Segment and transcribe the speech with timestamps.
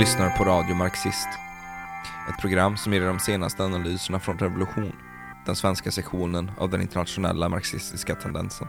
[0.00, 1.28] lyssnar på Radio Marxist.
[2.28, 4.92] Ett program som ger de senaste analyserna från Revolution,
[5.46, 8.68] den svenska sektionen av den internationella marxistiska tendensen.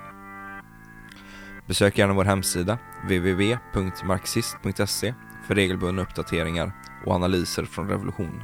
[1.67, 5.13] Besök gärna vår hemsida, www.marxist.se,
[5.47, 6.71] för regelbundna uppdateringar
[7.05, 8.43] och analyser från Revolution.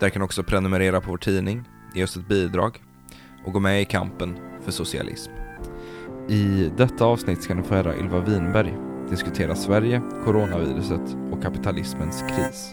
[0.00, 2.82] Där kan du också prenumerera på vår tidning, ge oss ett bidrag
[3.44, 5.32] och gå med i kampen för socialism.
[6.28, 12.72] I detta avsnitt ska ni få höra Ylva Winberg diskutera Sverige, coronaviruset och kapitalismens kris.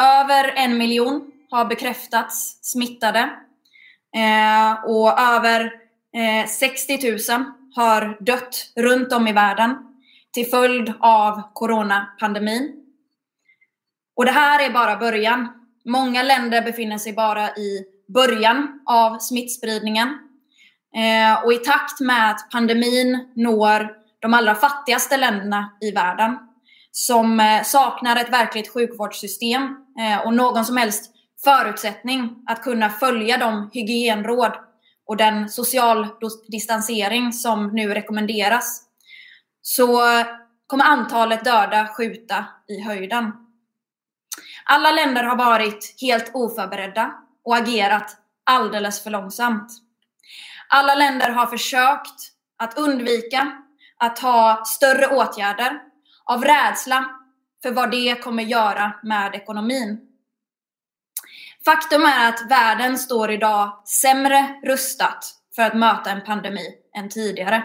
[0.00, 3.30] Över en miljon har bekräftats smittade
[4.16, 5.72] eh, och över
[6.14, 7.44] eh, 60 000
[7.74, 9.76] har dött runt om i världen
[10.32, 12.72] till följd av coronapandemin.
[14.16, 15.48] Och det här är bara början.
[15.84, 20.18] Många länder befinner sig bara i början av smittspridningen.
[20.96, 26.38] Eh, och i takt med att pandemin når de allra fattigaste länderna i världen
[26.90, 29.62] som eh, saknar ett verkligt sjukvårdssystem
[30.00, 31.10] eh, och någon som helst
[31.44, 34.52] förutsättning att kunna följa de hygienråd
[35.06, 36.06] och den social
[36.48, 38.82] distansering som nu rekommenderas
[39.62, 40.00] så
[40.66, 43.32] kommer antalet döda skjuta i höjden.
[44.64, 49.81] Alla länder har varit helt oförberedda och agerat alldeles för långsamt.
[50.74, 53.52] Alla länder har försökt att undvika
[53.98, 55.80] att ha större åtgärder
[56.24, 57.10] av rädsla
[57.62, 60.00] för vad det kommer göra med ekonomin.
[61.64, 67.62] Faktum är att världen står idag sämre rustat för att möta en pandemi än tidigare.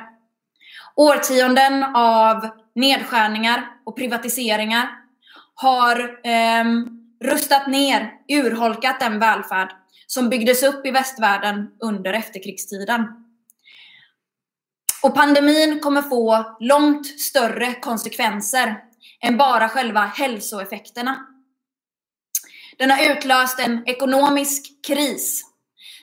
[0.96, 4.90] Årtionden av nedskärningar och privatiseringar
[5.56, 6.66] har eh,
[7.24, 9.74] rustat ner, urholkat den välfärd
[10.08, 13.06] som byggdes upp i västvärlden under efterkrigstiden.
[15.04, 18.84] Och pandemin kommer få långt större konsekvenser
[19.22, 21.28] än bara själva hälsoeffekterna.
[22.78, 25.44] Den har utlöst en ekonomisk kris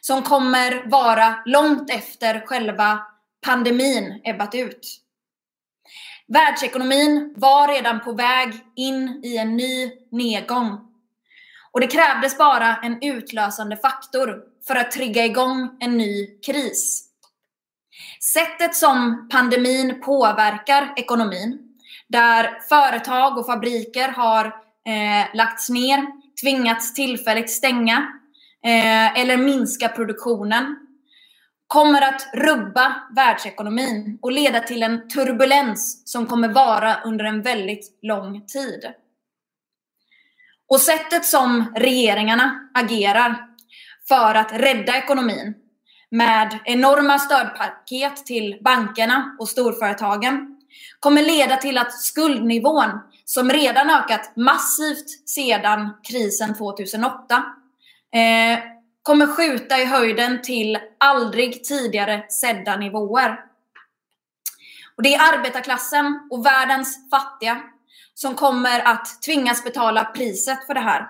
[0.01, 3.07] som kommer vara långt efter själva
[3.47, 5.01] pandemin ebbat ut.
[6.27, 10.94] Världsekonomin var redan på väg in i en ny nedgång
[11.75, 17.05] och det krävdes bara en utlösande faktor för att trigga igång en ny kris.
[18.33, 21.59] Sättet som pandemin påverkar ekonomin,
[22.09, 26.07] där företag och fabriker har eh, lagts ner,
[26.43, 28.09] tvingats tillfälligt stänga
[28.65, 30.77] eh, eller minska produktionen,
[31.67, 37.99] kommer att rubba världsekonomin och leda till en turbulens som kommer vara under en väldigt
[38.03, 38.95] lång tid.
[40.75, 43.47] Och sättet som regeringarna agerar
[44.09, 45.55] för att rädda ekonomin
[46.11, 50.57] med enorma stödpaket till bankerna och storföretagen
[51.01, 52.91] kommer leda till att skuldnivån,
[53.25, 57.45] som redan ökat massivt sedan krisen 2008,
[58.15, 58.59] eh,
[59.03, 63.41] kommer skjuta i höjden till aldrig tidigare sedda nivåer.
[64.97, 67.63] Och det är arbetarklassen och världens fattiga
[68.15, 71.09] som kommer att tvingas betala priset för det här.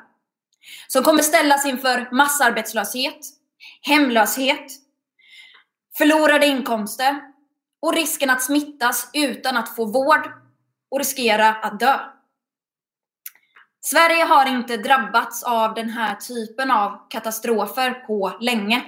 [0.89, 3.19] Som kommer ställas inför massarbetslöshet,
[3.83, 4.67] hemlöshet,
[5.99, 7.21] förlorade inkomster
[7.83, 10.33] och risken att smittas utan att få vård
[10.91, 11.99] och riskera att dö.
[13.81, 18.83] Sverige har inte drabbats av den här typen av katastrofer på länge.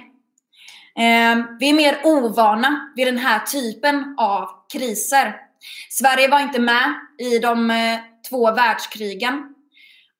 [0.95, 5.46] Ehm, vi är mer ovana vid den här typen av kriser.
[5.89, 9.53] Sverige var inte med i de eh, två världskrigen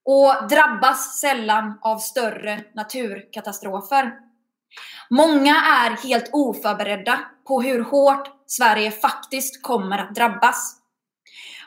[0.05, 4.13] och drabbas sällan av större naturkatastrofer.
[5.09, 10.75] Många är helt oförberedda på hur hårt Sverige faktiskt kommer att drabbas.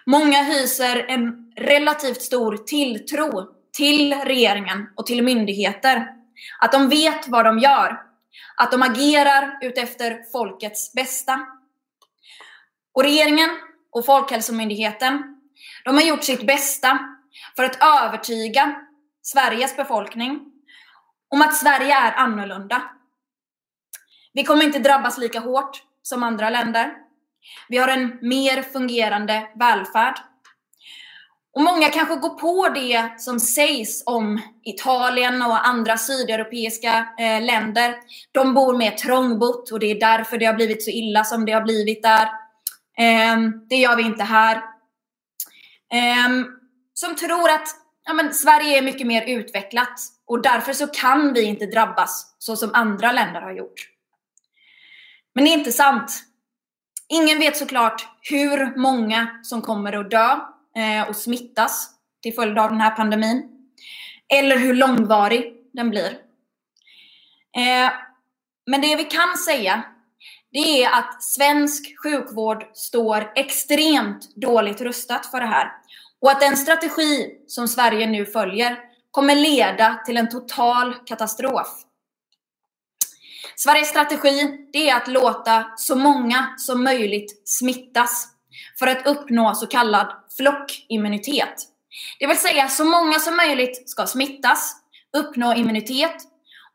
[0.07, 6.07] Många hyser en relativt stor tilltro till regeringen och till myndigheter.
[6.61, 8.01] Att de vet vad de gör.
[8.57, 11.41] Att de agerar utefter folkets bästa.
[13.01, 13.51] Och regeringen
[13.93, 15.23] och Folkhälsomyndigheten,
[15.85, 16.99] de har gjort sitt bästa
[17.57, 18.77] för att övertyga
[19.23, 20.41] Sveriges befolkning
[21.29, 22.83] om att Sverige är annorlunda.
[24.33, 26.93] Vi kommer inte drabbas lika hårt som andra länder.
[27.69, 30.19] Vi har en mer fungerande välfärd.
[31.53, 37.95] Och många kanske går på det som sägs om Italien och andra sydeuropeiska eh, länder.
[38.33, 41.53] De bor mer trångbott och det är därför det har blivit så illa som det
[41.53, 42.29] har blivit där.
[43.01, 43.39] Eh,
[43.69, 44.57] det gör vi inte här.
[45.93, 46.29] Eh,
[46.95, 47.69] som tror att
[48.05, 52.57] ja, men Sverige är mycket mer utvecklat och därför så kan vi inte drabbas så
[52.57, 53.89] som andra länder har gjort.
[55.35, 56.23] Men det är inte sant.
[57.09, 60.39] Ingen vet såklart hur många som kommer att dö
[60.77, 61.91] eh, och smittas
[62.23, 63.49] till följd av den här pandemin.
[64.29, 66.11] Eller hur långvarig den blir.
[67.57, 67.93] Eh,
[68.67, 69.85] men det vi kan säga,
[70.53, 75.73] det är att svensk sjukvård står extremt dåligt rustat för det här.
[76.21, 78.79] Och att den strategi som Sverige nu följer
[79.11, 81.69] kommer leda till en total katastrof.
[83.57, 88.29] Sveriges strategi det är att låta så många som möjligt smittas
[88.79, 91.55] för att uppnå så kallad flockimmunitet.
[92.19, 94.77] Det vill säga så många som möjligt ska smittas,
[95.17, 96.17] uppnå immunitet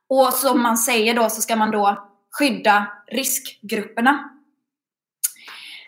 [0.09, 4.29] och som man säger då så ska man då skydda riskgrupperna.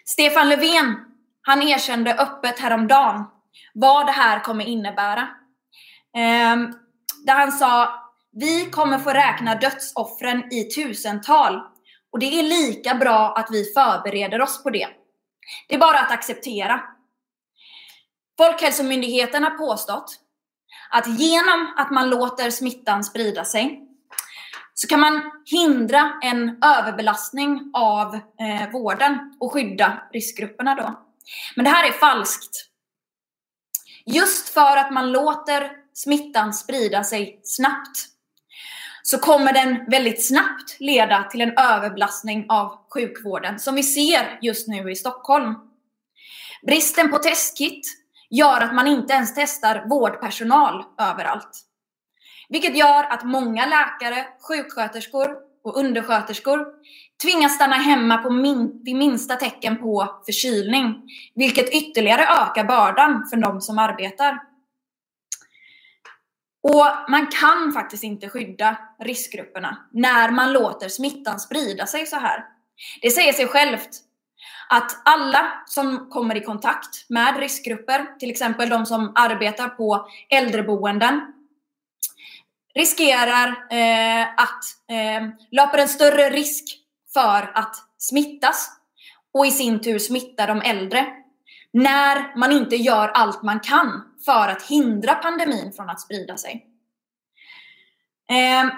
[0.06, 0.96] Stefan Löfven,
[1.42, 3.24] han erkände öppet häromdagen
[3.74, 5.28] vad det här kommer innebära.
[6.18, 6.74] Ehm,
[7.26, 11.62] där han sa vi kommer få räkna dödsoffren i tusental
[12.12, 14.88] och det är lika bra att vi förbereder oss på det.
[15.68, 16.82] Det är bara att acceptera.
[18.38, 20.20] Folkhälsomyndigheten har påstått
[20.90, 23.87] att genom att man låter smittan sprida sig
[24.80, 31.00] så kan man hindra en överbelastning av eh, vården och skydda riskgrupperna då.
[31.56, 32.66] Men det här är falskt.
[34.06, 37.98] Just för att man låter smittan sprida sig snabbt
[39.02, 44.68] så kommer den väldigt snabbt leda till en överbelastning av sjukvården som vi ser just
[44.68, 45.56] nu i Stockholm.
[46.68, 47.88] Bristen på testkit
[48.30, 51.67] gör att man inte ens testar vårdpersonal överallt.
[52.50, 56.66] Vilket gör att många läkare, sjuksköterskor och undersköterskor
[57.24, 61.02] tvingas stanna hemma på min, vid minsta tecken på förkylning,
[61.36, 64.40] vilket ytterligare ökar bördan för de som arbetar.
[66.64, 72.46] Och man kan faktiskt inte skydda riskgrupperna när man låter smittan sprida sig så här.
[73.02, 73.90] Det säger sig självt
[74.70, 81.34] att alla som kommer i kontakt med riskgrupper, till exempel de som arbetar på äldreboenden,
[82.78, 86.64] riskerar eh, att eh, löpa en större risk
[87.14, 88.70] för att smittas
[89.34, 91.06] och i sin tur smitta de äldre
[91.74, 96.66] när man inte gör allt man kan för att hindra pandemin från att sprida sig.
[98.30, 98.70] Eh,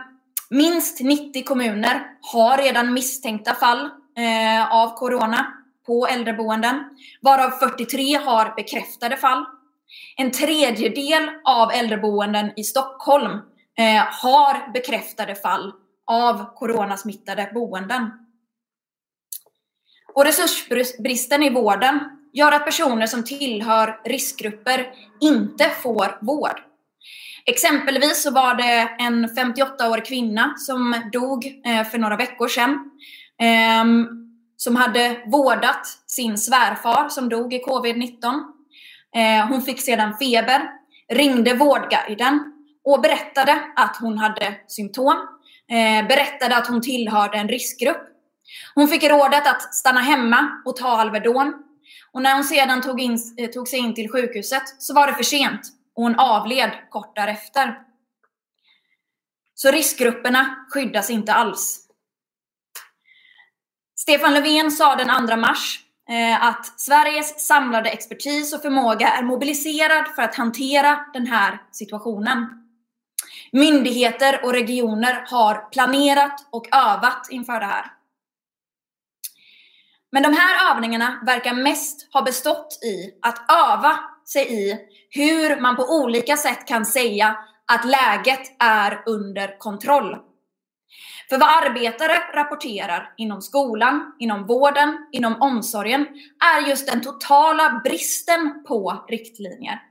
[0.49, 5.53] minst 90 kommuner har redan misstänkta fall eh, av corona
[5.85, 6.83] på äldreboenden,
[7.21, 9.45] varav 43 har bekräftade fall.
[10.17, 13.39] En tredjedel av äldreboenden i Stockholm
[13.79, 15.73] eh, har bekräftade fall
[16.07, 18.09] av coronasmittade boenden.
[20.13, 21.99] Och resursbristen i vården
[22.33, 26.61] gör att personer som tillhör riskgrupper inte får vård.
[27.45, 32.91] Exempelvis så var det en 58-årig kvinna som dog eh, för några veckor sedan.
[33.41, 34.07] Ehm,
[34.57, 38.17] som hade vårdat sin svärfar som dog i covid-19.
[39.15, 40.69] Eh, hon fick sedan feber,
[41.13, 45.15] ringde Vårdguiden och berättade att hon hade symptom.
[45.71, 48.01] Eh, berättade att hon tillhörde en riskgrupp.
[48.75, 51.53] Hon fick rådet att stanna hemma och ta Alvedon.
[52.11, 55.13] Och när hon sedan tog, in, eh, tog sig in till sjukhuset så var det
[55.13, 55.61] för sent
[55.95, 57.77] och hon avled kort därefter.
[59.55, 61.85] Så riskgrupperna skyddas inte alls.
[63.95, 65.79] Stefan Löfven sa den 2 mars
[66.09, 72.58] eh, att Sveriges samlade expertis och förmåga är mobiliserad för att hantera den här situationen.
[73.51, 77.85] Myndigheter och regioner har planerat och övat inför det här.
[80.11, 84.77] Men de här övningarna verkar mest ha bestått i att öva sig i
[85.09, 87.37] hur man på olika sätt kan säga
[87.71, 90.17] att läget är under kontroll.
[91.29, 96.07] För vad arbetare rapporterar inom skolan, inom vården, inom omsorgen
[96.55, 99.81] är just den totala bristen på riktlinjer.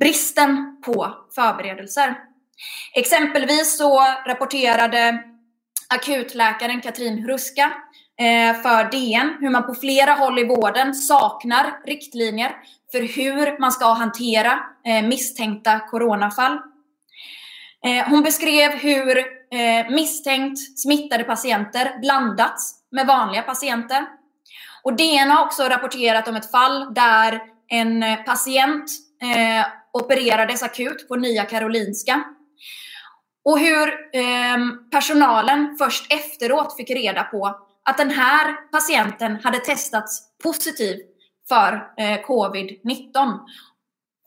[0.00, 2.31] Bristen på förberedelser.
[2.94, 5.22] Exempelvis så rapporterade
[5.94, 7.72] akutläkaren Katrin Hruska
[8.20, 12.56] eh, för DN hur man på flera håll i vården saknar riktlinjer
[12.92, 16.58] för hur man ska hantera eh, misstänkta coronafall.
[17.86, 19.42] Eh, hon beskrev hur
[19.90, 24.06] misstänkt smittade patienter blandats med vanliga patienter.
[24.82, 28.90] Och DN har också rapporterat om ett fall där en patient
[29.92, 32.24] opererades akut på Nya Karolinska
[33.44, 34.58] och hur eh,
[34.90, 41.00] personalen först efteråt fick reda på att den här patienten hade testats positiv
[41.48, 43.38] för eh, covid-19.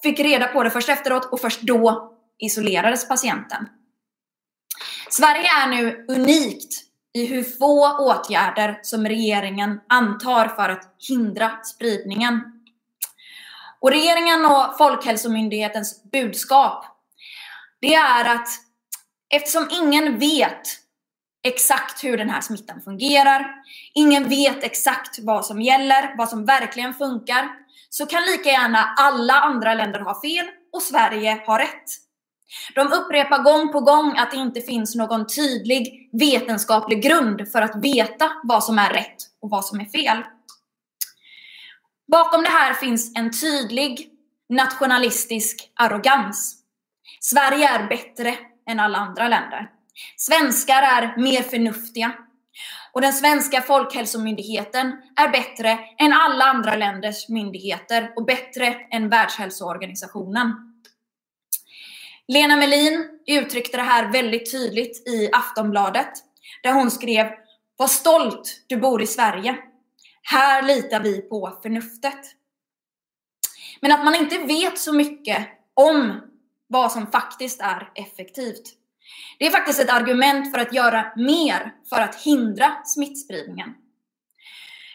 [0.03, 3.69] Fick reda på det först efteråt och först då isolerades patienten.
[5.09, 6.81] Sverige är nu unikt
[7.13, 12.41] i hur få åtgärder som regeringen antar för att hindra spridningen.
[13.79, 16.85] Och regeringen och Folkhälsomyndighetens budskap,
[17.81, 18.47] det är att
[19.29, 20.61] eftersom ingen vet
[21.43, 23.55] exakt hur den här smittan fungerar,
[23.93, 27.49] ingen vet exakt vad som gäller, vad som verkligen funkar,
[27.89, 32.05] så kan lika gärna alla andra länder ha fel och Sverige ha rätt.
[32.75, 37.83] De upprepar gång på gång att det inte finns någon tydlig vetenskaplig grund för att
[37.83, 40.23] veta vad som är rätt och vad som är fel.
[42.11, 44.09] Bakom det här finns en tydlig
[44.49, 46.64] nationalistisk arrogans.
[47.29, 48.37] Sverige är bättre
[48.69, 49.69] än alla andra länder.
[50.15, 52.13] Svenskar är mer förnuftiga.
[52.93, 60.53] Och den svenska folkhälsomyndigheten är bättre än alla andra länders myndigheter och bättre än Världshälsoorganisationen.
[62.27, 66.11] Lena Melin uttryckte det här väldigt tydligt i Aftonbladet,
[66.63, 67.27] där hon skrev
[67.77, 69.57] Var stolt du bor i Sverige.
[70.21, 72.19] Här litar vi på förnuftet.
[73.81, 76.21] Men att man inte vet så mycket om
[76.75, 78.63] vad som faktiskt är effektivt.
[79.39, 83.73] Det är faktiskt ett argument för att göra mer för att hindra smittspridningen.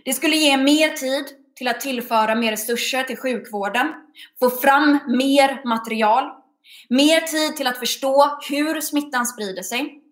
[0.05, 1.25] Det skulle ge mer tid
[1.57, 3.93] till att tillföra mer resurser till sjukvården,
[4.39, 6.41] få fram mer material
[6.89, 10.03] Mer tid till att förstå hur smittan sprider sig.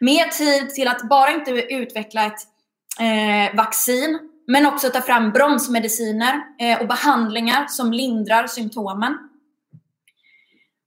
[0.00, 2.40] Mer tid till att bara inte utveckla ett
[3.00, 9.18] eh, vaccin, men också ta fram bromsmediciner eh, och behandlingar som lindrar symptomen.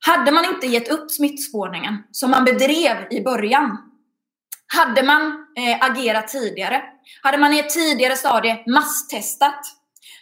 [0.06, 3.78] Hade man inte gett upp smittspårningen som man bedrev i början,
[4.68, 5.22] hade man
[5.58, 6.84] eh, agerat tidigare,
[7.22, 9.60] hade man i ett tidigare stadie masstestat,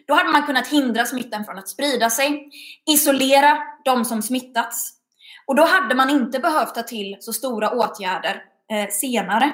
[0.07, 2.49] då hade man kunnat hindra smittan från att sprida sig,
[2.87, 4.93] isolera de som smittats.
[5.45, 9.53] Och då hade man inte behövt ta till så stora åtgärder eh, senare.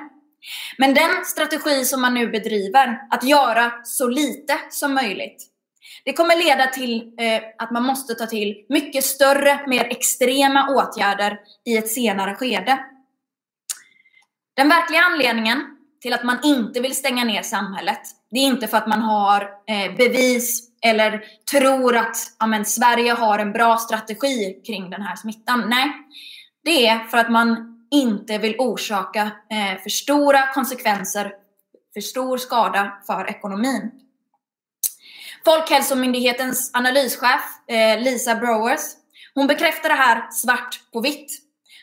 [0.78, 5.46] Men den strategi som man nu bedriver, att göra så lite som möjligt,
[6.10, 11.40] det kommer leda till eh, att man måste ta till mycket större, mer extrema åtgärder
[11.66, 12.80] i ett senare skede.
[14.56, 15.62] Den verkliga anledningen
[16.02, 18.00] till att man inte vill stänga ner samhället,
[18.32, 23.40] det är inte för att man har eh, bevis eller tror att ja, Sverige har
[23.40, 25.64] en bra strategi kring den här smittan.
[25.70, 25.92] Nej,
[26.64, 31.34] det är för att man inte vill orsaka eh, för stora konsekvenser,
[31.94, 33.92] för stor skada för ekonomin.
[35.46, 38.82] Folkhälsomyndighetens analyschef eh, Lisa Browers,
[39.34, 41.40] hon bekräftar det här svart på vitt.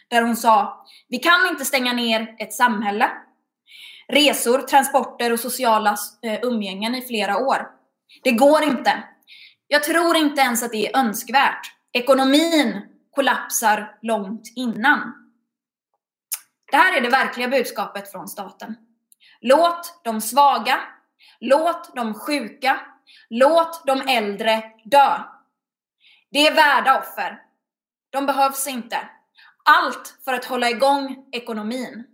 [0.08, 3.10] Där hon sa, vi kan inte stänga ner ett samhälle
[4.08, 7.66] resor, transporter och sociala eh, umgängen i flera år.
[8.22, 9.02] Det går inte.
[9.68, 11.72] Jag tror inte ens att det är önskvärt.
[11.92, 12.82] Ekonomin
[13.14, 15.12] kollapsar långt innan.
[16.70, 18.76] Det här är det verkliga budskapet från staten.
[19.40, 20.80] Låt de svaga,
[21.40, 22.80] låt de sjuka,
[23.30, 25.22] låt de äldre dö.
[26.30, 27.38] Det är värda offer.
[28.10, 28.98] De behövs inte.
[29.64, 32.04] Allt för att hålla igång ekonomin.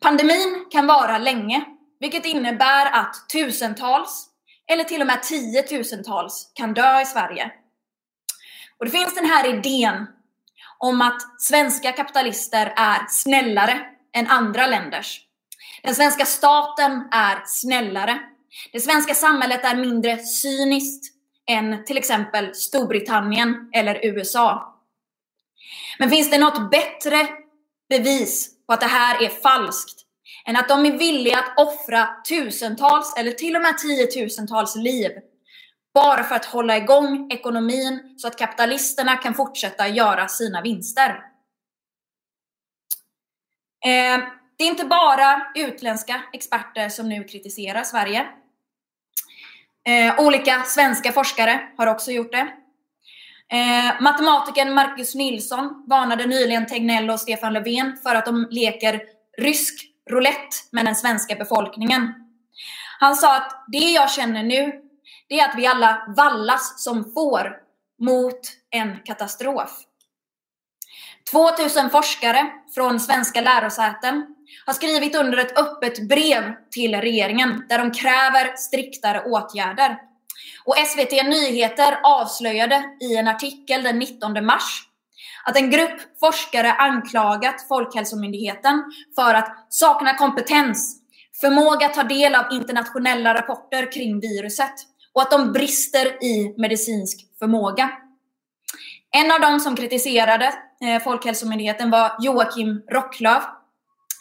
[0.00, 1.64] Pandemin kan vara länge,
[2.00, 4.28] vilket innebär att tusentals
[4.66, 7.52] eller till och med tiotusentals kan dö i Sverige.
[8.78, 10.06] Och det finns den här idén
[10.78, 15.20] om att svenska kapitalister är snällare än andra länders.
[15.82, 18.20] Den svenska staten är snällare.
[18.72, 21.14] Det svenska samhället är mindre cyniskt
[21.46, 24.78] än till exempel Storbritannien eller USA.
[25.98, 27.28] Men finns det något bättre
[27.88, 30.02] bevis på att det här är falskt
[30.46, 35.10] än att de är villiga att offra tusentals eller till och med tiotusentals liv
[35.94, 41.10] bara för att hålla igång ekonomin så att kapitalisterna kan fortsätta göra sina vinster.
[43.84, 44.24] Eh,
[44.56, 48.26] det är inte bara utländska experter som nu kritiserar Sverige.
[49.88, 52.48] Eh, olika svenska forskare har också gjort det.
[53.52, 59.00] Eh, matematikern Marcus Nilsson varnade nyligen Tegnell och Stefan Löfven för att de leker
[59.38, 62.14] rysk roulette med den svenska befolkningen.
[62.98, 64.72] Han sa att det jag känner nu,
[65.28, 67.56] det är att vi alla vallas som får
[68.02, 69.70] mot en katastrof.
[71.30, 74.26] 2000 forskare från svenska lärosäten
[74.66, 79.98] har skrivit under ett öppet brev till regeringen där de kräver striktare åtgärder.
[80.64, 84.88] Och SVT Nyheter avslöjade i en artikel den 19 mars
[85.44, 88.84] att en grupp forskare anklagat Folkhälsomyndigheten
[89.16, 91.00] för att sakna kompetens,
[91.40, 94.74] förmåga att ta del av internationella rapporter kring viruset
[95.12, 97.90] och att de brister i medicinsk förmåga.
[99.10, 100.52] En av dem som kritiserade
[100.82, 103.42] Eh, Folkhälsomyndigheten var Joakim Rocklöv.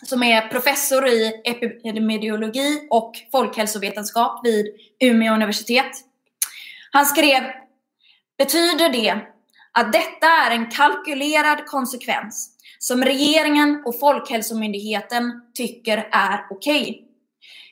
[0.04, 4.66] som är professor i epidemiologi och folkhälsovetenskap vid
[5.00, 5.92] Umeå universitet.
[6.92, 7.44] Han skrev
[8.38, 9.22] Betyder det
[9.72, 12.50] att detta är en kalkylerad konsekvens
[12.80, 16.82] som regeringen och Folkhälsomyndigheten tycker är okej?
[16.82, 17.02] Okay?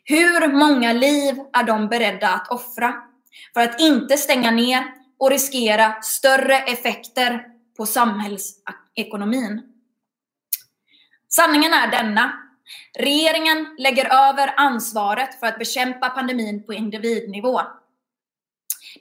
[0.04, 2.94] Hur många liv är de beredda att offra
[3.54, 4.84] för att inte stänga ner
[5.20, 9.62] och riskera större effekter på samhällsekonomin?
[11.30, 12.34] Sanningen är denna.
[13.00, 17.62] Regeringen lägger över ansvaret för att bekämpa pandemin på individnivå.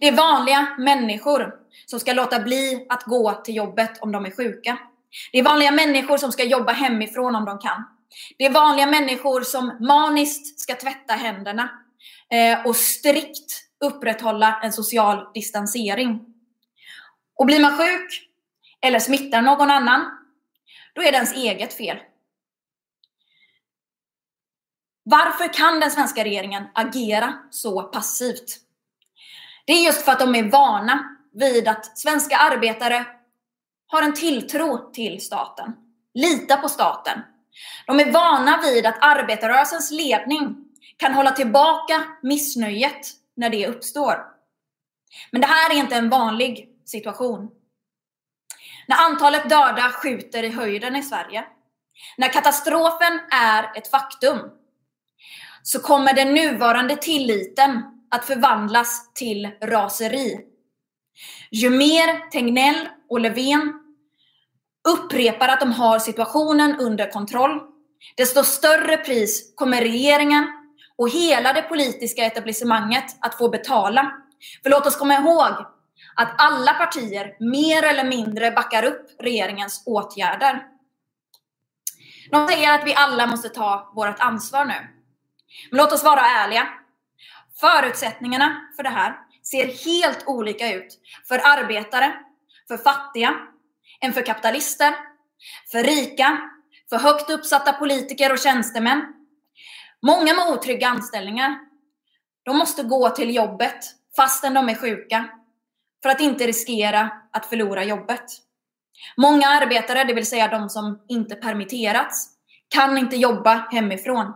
[0.00, 1.54] Det är vanliga människor
[1.86, 4.78] som ska låta bli att gå till jobbet om de är sjuka.
[5.32, 7.84] Det är vanliga människor som ska jobba hemifrån om de kan.
[8.38, 11.70] Det är vanliga människor som maniskt ska tvätta händerna
[12.32, 16.20] eh, och strikt upprätthålla en social distansering.
[17.38, 18.27] Och blir man sjuk
[18.80, 20.10] eller smittar någon annan,
[20.94, 21.98] då är det ens eget fel.
[25.02, 28.58] Varför kan den svenska regeringen agera så passivt?
[29.66, 33.06] Det är just för att de är vana vid att svenska arbetare
[33.86, 35.72] har en tilltro till staten,
[36.14, 37.20] litar på staten.
[37.86, 40.56] De är vana vid att arbetarrörelsens ledning
[40.96, 43.06] kan hålla tillbaka missnöjet
[43.36, 44.24] när det uppstår.
[45.30, 47.50] Men det här är inte en vanlig situation.
[48.88, 51.44] När antalet döda skjuter i höjden i Sverige,
[52.16, 54.38] när katastrofen är ett faktum,
[55.62, 60.40] så kommer den nuvarande tilliten att förvandlas till raseri.
[61.50, 63.72] Ju mer Tegnell och Löfven
[64.88, 67.60] upprepar att de har situationen under kontroll,
[68.16, 70.46] desto större pris kommer regeringen
[70.96, 74.12] och hela det politiska etablissemanget att få betala.
[74.62, 75.77] För låt oss komma ihåg
[76.18, 80.66] att alla partier mer eller mindre backar upp regeringens åtgärder.
[82.30, 84.88] De säger att vi alla måste ta vårt ansvar nu.
[85.70, 86.68] Men låt oss vara ärliga.
[87.60, 90.98] Förutsättningarna för det här ser helt olika ut
[91.28, 92.14] för arbetare,
[92.68, 93.34] för fattiga,
[94.00, 94.94] än för kapitalister,
[95.72, 96.38] för rika,
[96.90, 99.14] för högt uppsatta politiker och tjänstemän.
[100.02, 101.58] Många med otrygga anställningar,
[102.42, 103.84] de måste gå till jobbet
[104.16, 105.28] fastän de är sjuka
[106.02, 108.24] för att inte riskera att förlora jobbet.
[109.16, 112.28] Många arbetare, det vill säga de som inte permitterats,
[112.68, 114.34] kan inte jobba hemifrån.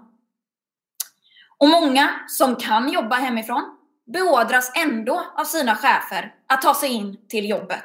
[1.59, 3.63] Och många som kan jobba hemifrån
[4.13, 7.85] beordras ändå av sina chefer att ta sig in till jobbet.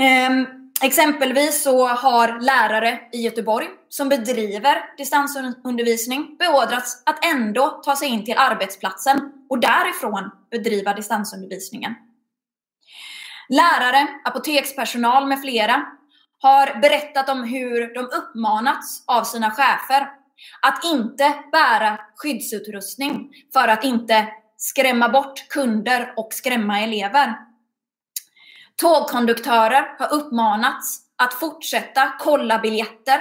[0.00, 0.46] Ehm,
[0.82, 8.24] exempelvis så har lärare i Göteborg som bedriver distansundervisning beordrats att ändå ta sig in
[8.24, 11.94] till arbetsplatsen och därifrån bedriva distansundervisningen.
[13.48, 15.86] Lärare, apotekspersonal med flera
[16.40, 20.08] har berättat om hur de uppmanats av sina chefer
[20.62, 27.34] att inte bära skyddsutrustning för att inte skrämma bort kunder och skrämma elever.
[28.76, 33.20] Tågkonduktörer har uppmanats att fortsätta kolla biljetter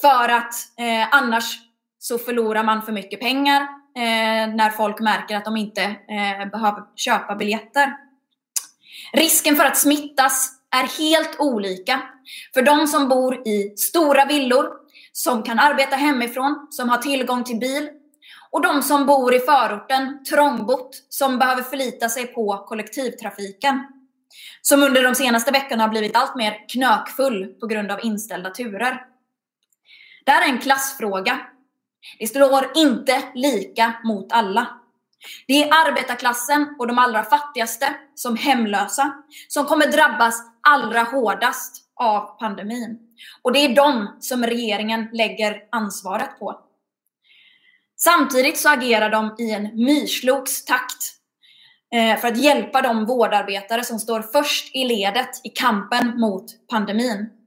[0.00, 1.58] för att eh, annars
[1.98, 6.82] så förlorar man för mycket pengar eh, när folk märker att de inte eh, behöver
[6.96, 7.96] köpa biljetter.
[9.12, 12.02] Risken för att smittas är helt olika
[12.54, 14.66] för de som bor i stora villor
[15.12, 17.88] som kan arbeta hemifrån, som har tillgång till bil
[18.50, 23.86] och de som bor i förorten, trångbott, som behöver förlita sig på kollektivtrafiken.
[24.62, 29.02] Som under de senaste veckorna har blivit allt mer knökfull på grund av inställda turer.
[30.24, 31.40] Det här är en klassfråga.
[32.18, 34.68] Det slår inte lika mot alla.
[35.46, 39.12] Det är arbetarklassen och de allra fattigaste, som hemlösa,
[39.48, 42.98] som kommer drabbas allra hårdast av pandemin.
[43.42, 46.60] Och det är de som regeringen lägger ansvaret på.
[47.96, 51.14] Samtidigt så agerar de i en myrsloks takt
[51.94, 57.37] eh, för att hjälpa de vårdarbetare som står först i ledet i kampen mot pandemin.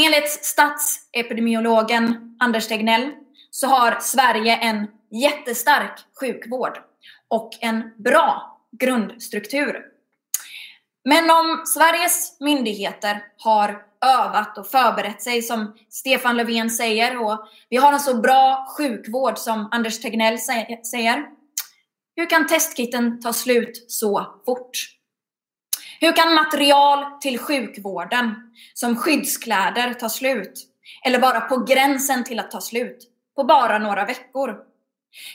[0.00, 3.10] Enligt statsepidemiologen Anders Tegnell
[3.50, 6.78] så har Sverige en jättestark sjukvård
[7.28, 9.84] och en bra grundstruktur.
[11.04, 17.76] Men om Sveriges myndigheter har övat och förberett sig som Stefan Löfven säger och vi
[17.76, 21.26] har en så bra sjukvård som Anders Tegnell säger.
[22.16, 24.97] Hur kan testkitten ta slut så fort?
[26.00, 28.34] Hur kan material till sjukvården
[28.74, 30.64] som skyddskläder ta slut?
[31.06, 32.98] Eller vara på gränsen till att ta slut
[33.36, 34.56] på bara några veckor?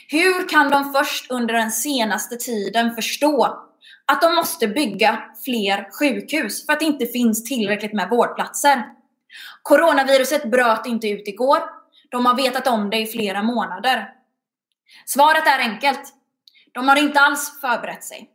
[0.08, 3.58] Hur kan de först under den senaste tiden förstå
[4.06, 8.84] att de måste bygga fler sjukhus för att det inte finns tillräckligt med vårdplatser.
[9.62, 11.58] Coronaviruset bröt inte ut igår.
[12.10, 14.08] De har vetat om det i flera månader.
[15.06, 16.14] Svaret är enkelt.
[16.72, 18.33] De har inte alls förberett sig.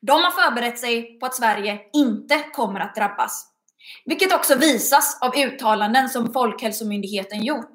[0.00, 3.46] De har förberett sig på att Sverige inte kommer att drabbas.
[4.04, 7.72] Vilket också visas av uttalanden som Folkhälsomyndigheten gjort.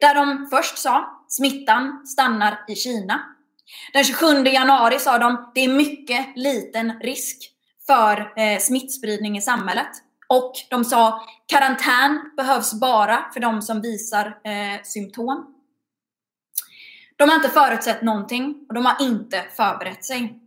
[0.00, 3.22] Där de först sa smittan stannar i Kina.
[3.92, 7.50] Den 27 januari sa de det är mycket liten risk
[7.86, 9.90] för eh, smittspridning i samhället.
[10.28, 15.54] Och de sa karantän behövs bara för de som visar eh, symptom.
[17.16, 20.41] De har inte förutsett någonting och de har inte förberett sig.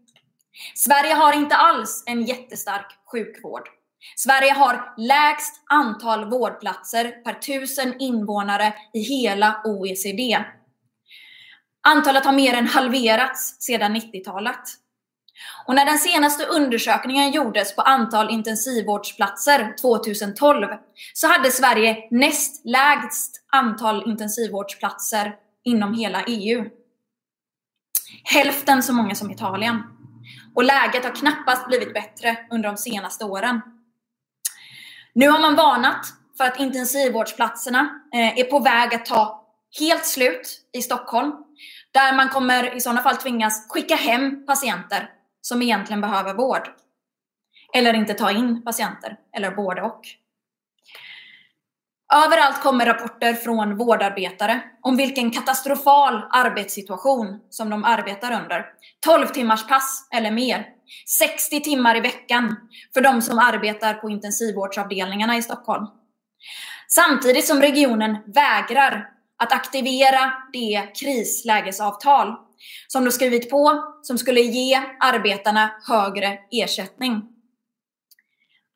[0.75, 3.69] Sverige har inte alls en jättestark sjukvård.
[4.15, 10.43] Sverige har lägst antal vårdplatser per tusen invånare i hela OECD.
[11.87, 14.61] Antalet har mer än halverats sedan 90-talet.
[15.67, 20.67] Och när den senaste undersökningen gjordes på antal intensivvårdsplatser 2012
[21.13, 26.65] så hade Sverige näst lägst antal intensivvårdsplatser inom hela EU.
[28.23, 29.94] Hälften så många som Italien.
[30.55, 33.61] Och läget har knappast blivit bättre under de senaste åren.
[35.13, 36.05] Nu har man varnat
[36.37, 39.47] för att intensivvårdsplatserna eh, är på väg att ta
[39.79, 41.33] helt slut i Stockholm.
[41.91, 45.09] Där man kommer i sådana fall tvingas skicka hem patienter
[45.41, 46.69] som egentligen behöver vård.
[47.73, 50.01] Eller inte ta in patienter, eller både och.
[52.13, 58.65] Överallt kommer rapporter från vårdarbetare om vilken katastrofal arbetssituation som de arbetar under.
[59.05, 60.65] 12 timmars pass eller mer.
[61.19, 62.55] 60 timmar i veckan
[62.93, 65.85] för de som arbetar på intensivvårdsavdelningarna i Stockholm.
[66.87, 69.09] Samtidigt som regionen vägrar
[69.43, 72.35] att aktivera det krislägesavtal
[72.87, 77.35] som de skrivit på som skulle ge arbetarna högre ersättning.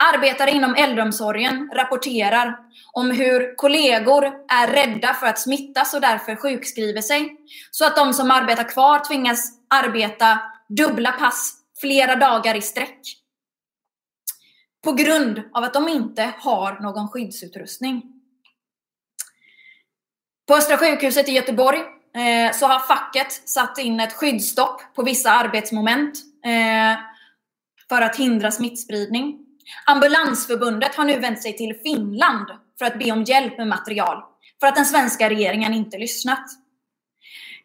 [0.03, 2.57] Arbetare inom äldreomsorgen rapporterar
[2.91, 7.37] om hur kollegor är rädda för att smittas och därför sjukskriver sig.
[7.71, 12.99] Så att de som arbetar kvar tvingas arbeta dubbla pass flera dagar i sträck.
[14.83, 18.03] På grund av att de inte har någon skyddsutrustning.
[20.47, 21.79] På Östra sjukhuset i Göteborg
[22.15, 26.99] eh, så har facket satt in ett skyddsstopp på vissa arbetsmoment eh,
[27.89, 29.48] för att hindra smittspridning.
[29.85, 32.47] Ambulansförbundet har nu vänt sig till Finland
[32.79, 34.23] för att be om hjälp med material
[34.59, 36.45] för att den svenska regeringen inte lyssnat.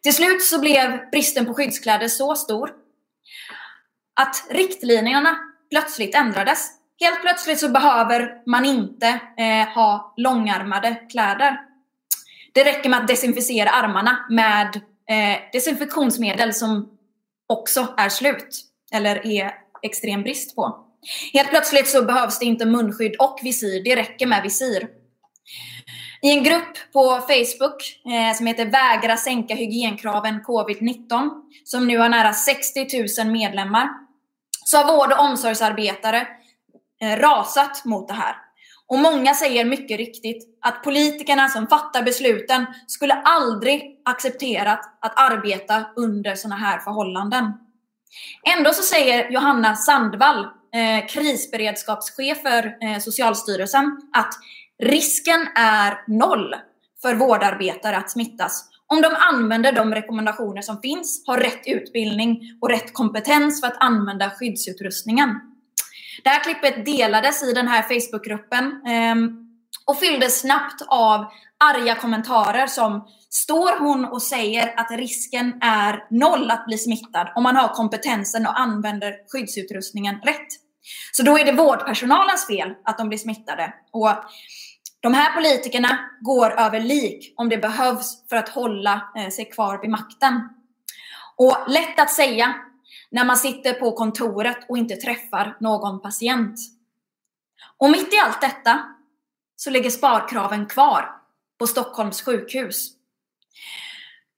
[0.03, 2.71] Till slut så blev bristen på skyddskläder så stor
[4.15, 5.37] att riktlinjerna
[5.69, 6.71] plötsligt ändrades.
[6.99, 11.61] Helt plötsligt så behöver man inte eh, ha långärmade kläder.
[12.53, 14.75] Det räcker med att desinficera armarna med
[15.09, 16.97] eh, desinfektionsmedel som
[17.47, 20.84] också är slut eller är extrem brist på.
[21.33, 24.87] Helt plötsligt så behövs det inte munskydd och visir, det räcker med visir.
[26.21, 31.29] I en grupp på Facebook eh, som heter Vägra sänka hygienkraven covid-19
[31.63, 33.89] som nu har nära 60 000 medlemmar
[34.65, 36.27] så har vård och omsorgsarbetare
[37.01, 38.35] eh, rasat mot det här.
[38.87, 45.85] Och många säger mycket riktigt att politikerna som fattar besluten skulle aldrig accepterat att arbeta
[45.95, 47.53] under sådana här förhållanden.
[48.57, 54.33] Ändå så säger Johanna Sandvall, eh, krisberedskapschef för eh, Socialstyrelsen, att
[54.83, 56.55] risken är noll
[57.01, 62.69] för vårdarbetare att smittas om de använder de rekommendationer som finns, har rätt utbildning och
[62.69, 65.29] rätt kompetens för att använda skyddsutrustningen.
[66.23, 69.15] Det här klippet delades i den här Facebookgruppen eh,
[69.85, 71.25] och fylldes snabbt av
[71.59, 73.07] arga kommentarer som
[73.43, 78.47] Står hon och säger att risken är noll att bli smittad om man har kompetensen
[78.47, 80.47] och använder skyddsutrustningen rätt?
[81.11, 83.73] Så då är det vårdpersonalens fel att de blir smittade.
[83.91, 84.09] Och
[84.99, 89.81] de här politikerna går över lik om det behövs för att hålla eh, sig kvar
[89.81, 90.49] vid makten.
[91.37, 92.55] Och lätt att säga
[93.11, 96.59] när man sitter på kontoret och inte träffar någon patient.
[97.77, 98.83] Och mitt i allt detta
[99.55, 101.11] så ligger sparkraven kvar
[101.59, 102.91] på Stockholms sjukhus.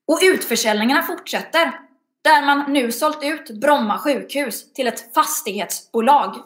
[0.06, 1.87] Och utförsäljningarna fortsätter,
[2.24, 6.36] där man nu sålt ut Bromma sjukhus till ett fastighetsbolag.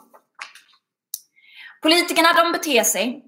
[1.83, 3.25] Politikerna de beter sig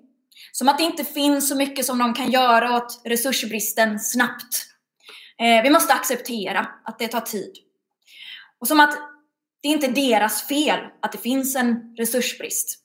[0.53, 4.67] som att det inte finns så mycket som de kan göra åt resursbristen snabbt.
[5.39, 7.53] Eh, vi måste acceptera att det tar tid.
[8.61, 8.99] Och som att
[9.63, 12.79] det inte är deras fel att det finns en resursbrist.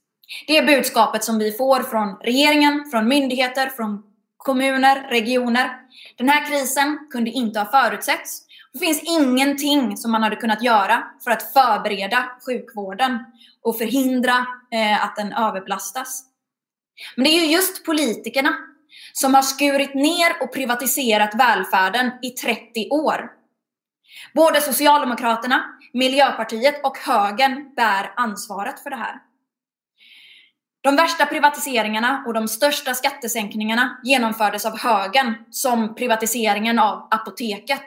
[0.48, 4.04] Det är budskapet som vi får från regeringen, från myndigheter, från
[4.38, 5.70] kommuner, regioner.
[6.18, 8.42] Den här krisen kunde inte ha förutsetts.
[8.74, 13.26] Det finns ingenting som man hade kunnat göra för att förbereda sjukvården
[13.64, 16.24] och förhindra eh, att den överbelastas.
[17.16, 18.58] Men det är ju just politikerna
[19.14, 23.32] som har skurit ner och privatiserat välfärden i 30 år.
[24.34, 29.22] Både Socialdemokraterna, Miljöpartiet och högern bär ansvaret för det här.
[30.82, 37.86] De värsta privatiseringarna och de största skattesänkningarna genomfördes av högern, som privatiseringen av apoteket.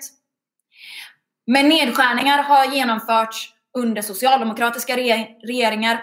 [1.47, 6.01] Men nedskärningar har genomförts under socialdemokratiska regeringar,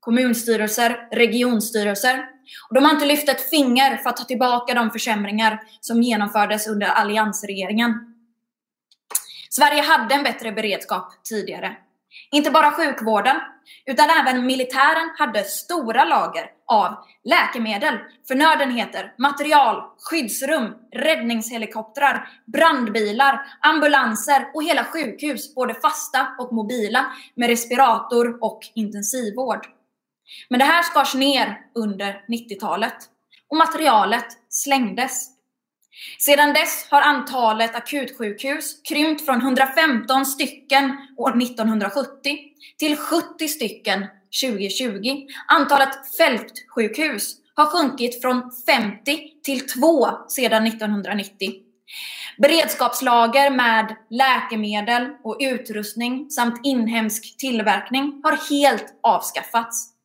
[0.00, 2.24] kommunstyrelser, regionstyrelser.
[2.68, 6.68] Och de har inte lyft ett finger för att ta tillbaka de försämringar som genomfördes
[6.68, 8.14] under alliansregeringen.
[9.50, 11.76] Sverige hade en bättre beredskap tidigare.
[12.30, 13.36] Inte bara sjukvården,
[13.86, 24.64] utan även militären hade stora lager av läkemedel, förnödenheter, material, skyddsrum, räddningshelikoptrar, brandbilar, ambulanser och
[24.64, 29.66] hela sjukhus, både fasta och mobila, med respirator och intensivvård.
[30.50, 32.96] Men det här skars ner under 90-talet
[33.48, 35.37] och materialet slängdes.
[36.18, 42.38] Sedan dess har antalet akutsjukhus krympt från 115 stycken år 1970
[42.78, 44.06] till 70 stycken
[44.42, 45.26] 2020.
[45.48, 51.52] Antalet fältsjukhus har sjunkit från 50 till 2 sedan 1990.
[52.38, 59.97] Beredskapslager med läkemedel och utrustning samt inhemsk tillverkning har helt avskaffats.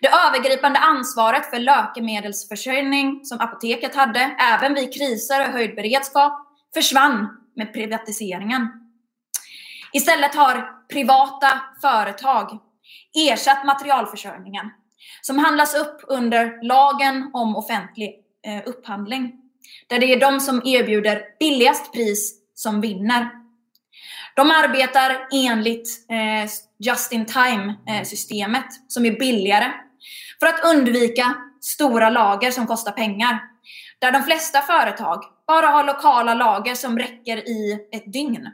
[0.00, 6.32] Det övergripande ansvaret för läkemedelsförsörjning som apoteket hade, även vid kriser och höjd beredskap,
[6.74, 8.68] försvann med privatiseringen.
[9.92, 12.58] Istället har privata företag
[13.30, 14.70] ersatt materialförsörjningen
[15.20, 18.14] som handlas upp under lagen om offentlig
[18.46, 19.32] eh, upphandling.
[19.86, 23.30] Där det är de som erbjuder billigast pris som vinner.
[24.36, 29.72] De arbetar enligt eh, just-in-time-systemet som är billigare
[30.40, 33.40] för att undvika stora lager som kostar pengar.
[33.98, 38.48] Där de flesta företag bara har lokala lager som räcker i ett dygn.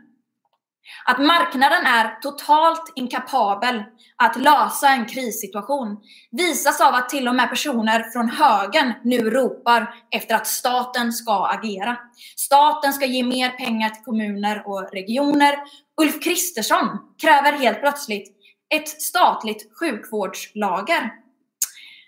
[1.04, 3.82] Att marknaden är totalt inkapabel
[4.16, 5.98] att lösa en krissituation
[6.30, 11.46] visas av att till och med personer från högern nu ropar efter att staten ska
[11.46, 11.96] agera.
[12.36, 15.54] Staten ska ge mer pengar till kommuner och regioner.
[16.02, 18.32] Ulf Kristersson kräver helt plötsligt
[18.74, 21.10] ett statligt sjukvårdslager.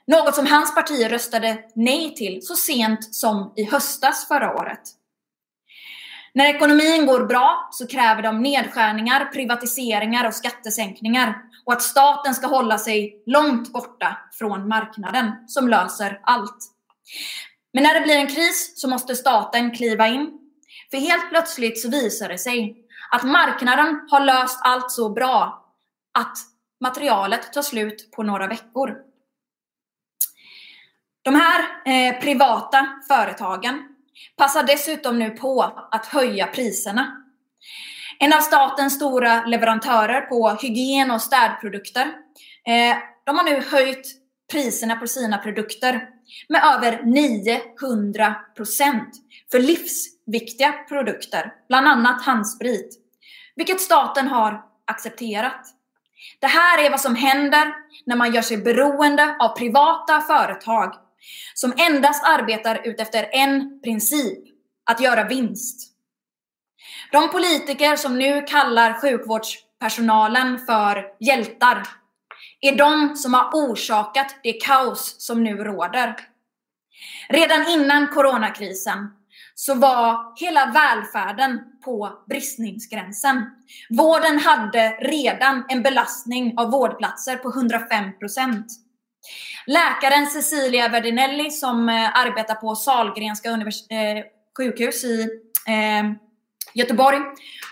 [0.07, 4.80] Något som hans parti röstade nej till så sent som i höstas förra året.
[6.35, 12.46] När ekonomin går bra så kräver de nedskärningar, privatiseringar och skattesänkningar och att staten ska
[12.46, 16.59] hålla sig långt borta från marknaden som löser allt.
[17.72, 20.30] Men när det blir en kris så måste staten kliva in.
[20.90, 22.84] För helt plötsligt så visar det sig
[23.14, 25.64] att marknaden har löst allt så bra
[26.18, 26.38] att
[26.81, 28.96] materialet tar slut på några veckor.
[31.22, 33.88] De här eh, privata företagen
[34.37, 37.24] passar dessutom nu på att höja priserna.
[38.18, 42.07] En av statens stora leverantörer på hygien och städprodukter,
[42.66, 44.07] eh, de har nu höjt
[44.53, 46.09] priserna på sina produkter
[46.48, 49.14] med över 900 procent
[49.50, 53.03] för livsviktiga produkter, bland annat handsprit,
[53.56, 55.66] vilket staten har accepterat.
[56.40, 57.74] Det här är vad som händer
[58.06, 60.94] när man gör sig beroende av privata företag
[61.54, 64.38] som endast arbetar utefter en princip,
[64.86, 65.90] att göra vinst.
[67.12, 71.86] De politiker som nu kallar sjukvårdspersonalen för hjältar
[72.60, 76.16] är de som har orsakat det kaos som nu råder.
[77.28, 79.10] Redan innan coronakrisen
[79.54, 83.50] så var hela välfärden på bristningsgränsen.
[83.90, 88.66] Vården hade redan en belastning av vårdplatser på 105 procent.
[89.66, 94.24] Läkaren Cecilia Verdinelli som eh, arbetar på Salgrenska univers- eh,
[94.56, 95.22] sjukhus i
[95.68, 96.12] eh,
[96.74, 97.18] Göteborg.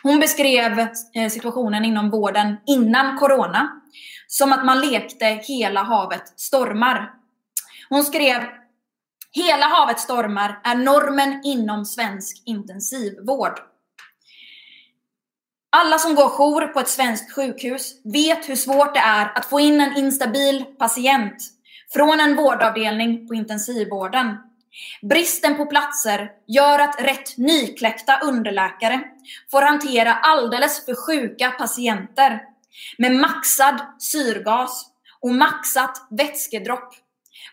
[0.02, 0.78] Hon beskrev
[1.14, 3.82] eh, situationen inom vården innan corona
[4.26, 7.10] som att man lekte hela havet stormar.
[7.88, 8.42] Hon skrev
[9.34, 13.60] Hela havet stormar är normen inom svensk intensivvård.
[15.76, 19.60] Alla som går jour på ett svenskt sjukhus vet hur svårt det är att få
[19.60, 21.36] in en instabil patient
[21.92, 24.36] från en vårdavdelning på intensivvården.
[25.02, 29.00] Bristen på platser gör att rätt nykläckta underläkare
[29.50, 32.40] får hantera alldeles för sjuka patienter
[32.98, 34.86] med maxad syrgas
[35.20, 36.94] och maxat vätskedropp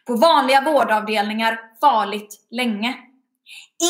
[0.08, 2.98] på vanliga vårdavdelningar farligt länge.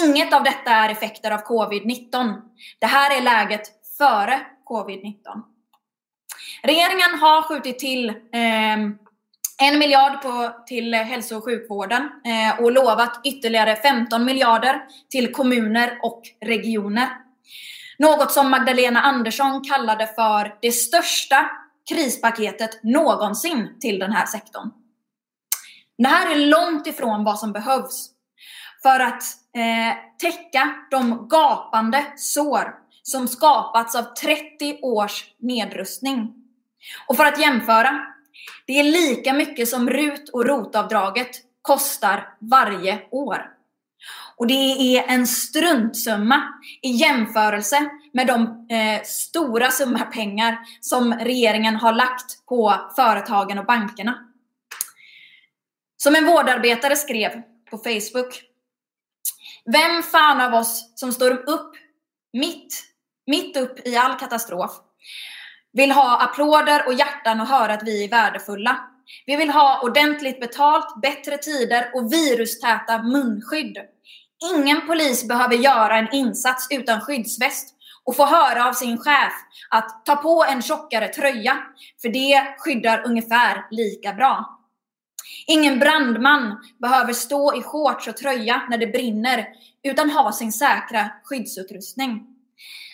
[0.06, 2.36] Inget av detta är effekter av covid-19.
[2.80, 3.62] Det här är läget
[3.98, 5.44] före covid-19.
[6.64, 8.74] Regeringen har skjutit till eh,
[9.62, 16.00] en miljard på, till hälso och sjukvården eh, och lovat ytterligare 15 miljarder till kommuner
[16.02, 17.10] och regioner.
[17.98, 21.50] Något som Magdalena Andersson kallade för det största
[21.90, 24.72] krispaketet någonsin till den här sektorn.
[26.00, 28.10] Det här är långt ifrån vad som behövs
[28.84, 29.24] för att
[29.56, 36.34] eh, täcka de gapande sår som skapats av 30 års nedrustning.
[37.08, 38.06] Och för att jämföra,
[38.66, 41.30] det är lika mycket som RUT och ROT-avdraget
[41.62, 43.46] kostar varje år.
[44.36, 46.44] Och det är en struntsumma
[46.82, 53.66] i jämförelse med de eh, stora summor pengar som regeringen har lagt på företagen och
[53.66, 54.29] bankerna.
[56.04, 57.32] Som en vårdarbetare skrev
[57.70, 58.42] på Facebook.
[59.66, 61.72] Vem fan av oss som står upp
[62.34, 62.84] mitt,
[63.28, 64.72] mitt upp i all katastrof
[65.74, 68.80] vill ha applåder och hjärtan och höra att vi är värdefulla.
[69.26, 73.78] Vi vill ha ordentligt betalt, bättre tider och virustäta munskydd.
[74.56, 79.34] Ingen polis behöver göra en insats utan skyddsväst och få höra av sin chef
[79.70, 81.58] att ta på en tjockare tröja,
[82.02, 84.59] för det skyddar ungefär lika bra.
[85.48, 89.48] Ingen brandman behöver stå i shorts och tröja när det brinner,
[89.84, 92.26] utan ha sin säkra skyddsutrustning.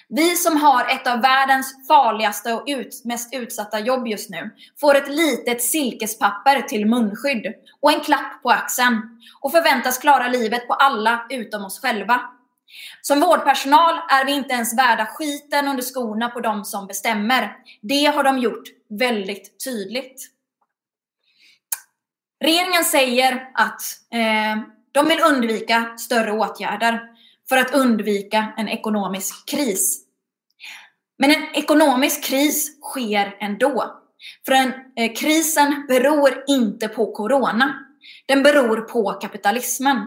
[0.09, 4.95] Vi som har ett av världens farligaste och ut, mest utsatta jobb just nu får
[4.95, 9.01] ett litet silkespapper till munskydd och en klapp på axeln
[9.41, 12.21] och förväntas klara livet på alla utom oss själva.
[13.01, 17.57] Som vårdpersonal är vi inte ens värda skiten under skorna på de som bestämmer.
[17.81, 20.34] Det har de gjort väldigt tydligt.
[22.45, 23.81] Regeringen säger att
[24.13, 27.01] eh, de vill undvika större åtgärder
[27.49, 30.01] för att undvika en ekonomisk kris.
[31.17, 34.01] Men en ekonomisk kris sker ändå.
[34.45, 37.73] För en, eh, krisen beror inte på corona.
[38.25, 39.97] Den beror på kapitalismen.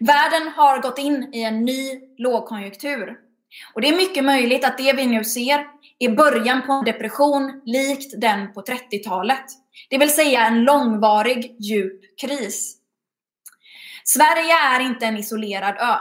[0.00, 3.16] Världen har gått in i en ny lågkonjunktur.
[3.74, 5.66] Och det är mycket möjligt att det vi nu ser
[5.98, 9.44] är början på en depression likt den på 30-talet.
[9.90, 12.76] Det vill säga en långvarig, djup kris.
[14.04, 15.96] Sverige är inte en isolerad ö.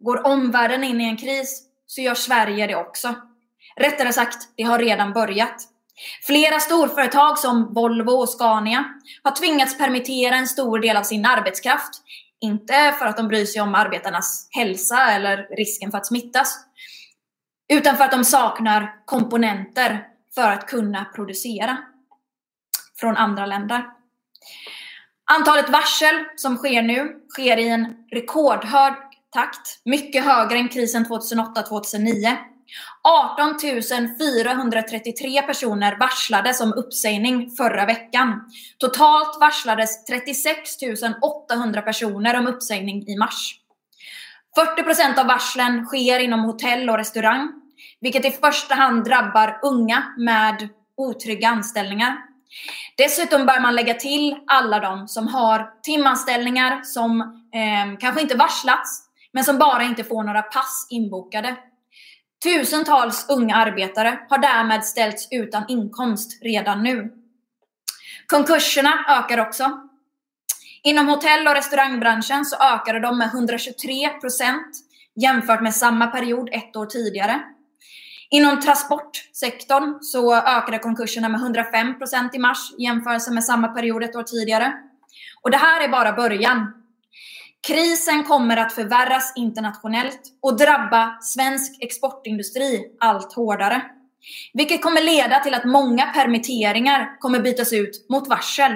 [0.00, 3.14] Går omvärlden in i en kris så gör Sverige det också.
[3.76, 5.68] Rättare sagt, det har redan börjat.
[6.26, 8.84] Flera storföretag som Volvo och Scania
[9.22, 12.02] har tvingats permittera en stor del av sin arbetskraft.
[12.40, 16.58] Inte för att de bryr sig om arbetarnas hälsa eller risken för att smittas,
[17.72, 21.78] utan för att de saknar komponenter för att kunna producera
[23.00, 23.84] från andra länder.
[25.32, 28.94] Antalet varsel som sker nu sker i en rekordhög
[29.32, 32.36] takt, mycket högre än krisen 2008-2009.
[33.02, 33.58] 18
[34.18, 38.40] 433 personer varslades om uppsägning förra veckan.
[38.78, 40.70] Totalt varslades 36
[41.22, 43.56] 800 personer om uppsägning i mars.
[44.56, 47.48] 40% av varslen sker inom hotell och restaurang,
[48.00, 52.29] vilket i första hand drabbar unga med otrygga anställningar.
[52.96, 57.20] Dessutom bör man lägga till alla de som har timanställningar som
[57.54, 61.56] eh, kanske inte varslats, men som bara inte får några pass inbokade.
[62.42, 67.12] Tusentals unga arbetare har därmed ställts utan inkomst redan nu.
[68.26, 69.80] Konkurserna ökar också.
[70.82, 74.76] Inom hotell och restaurangbranschen så ökade de med 123 procent
[75.14, 77.40] jämfört med samma period ett år tidigare.
[78.32, 84.02] Inom transportsektorn så ökade konkurserna med 105 procent i mars i jämförelse med samma period
[84.02, 84.72] ett år tidigare.
[85.42, 86.72] Och det här är bara början.
[87.66, 93.82] Krisen kommer att förvärras internationellt och drabba svensk exportindustri allt hårdare.
[94.52, 98.72] Vilket kommer leda till att många permitteringar kommer bytas ut mot varsel.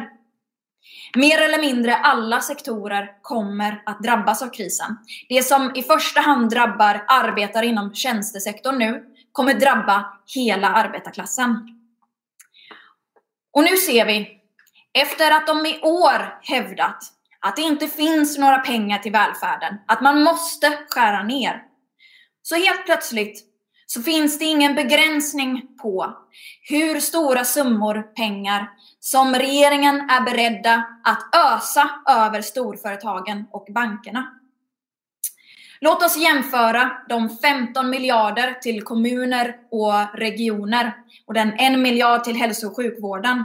[1.16, 4.98] Mer eller mindre alla sektorer kommer att drabbas av krisen.
[5.28, 11.68] Det som i första hand drabbar arbetare inom tjänstesektorn nu kommer drabba hela arbetarklassen.
[13.52, 14.40] Och nu ser vi,
[14.98, 17.04] efter att de i år hävdat
[17.40, 21.62] att det inte finns några pengar till välfärden, att man måste skära ner.
[22.42, 23.44] Så helt plötsligt
[23.86, 26.16] så finns det ingen begränsning på
[26.68, 28.70] hur stora summor pengar
[29.00, 34.40] som regeringen är beredda att ösa över storföretagen och bankerna.
[35.84, 40.92] Låt oss jämföra de 15 miljarder till kommuner och regioner
[41.26, 43.44] och den 1 miljard till hälso och sjukvården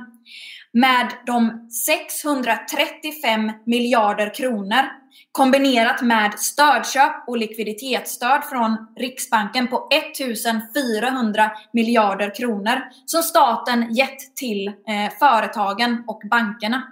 [0.74, 4.86] med de 635 miljarder kronor
[5.32, 14.68] kombinerat med stödköp och likviditetsstöd från Riksbanken på 1400 miljarder kronor som staten gett till
[14.68, 14.74] eh,
[15.20, 16.84] företagen och bankerna.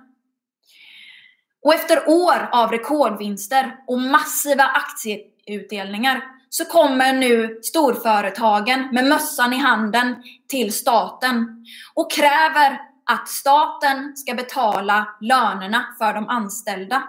[1.65, 5.17] Och efter år av rekordvinster och massiva aktie
[5.47, 10.15] utdelningar så kommer nu storföretagen med mössan i handen
[10.47, 17.03] till staten och kräver att staten ska betala lönerna för de anställda.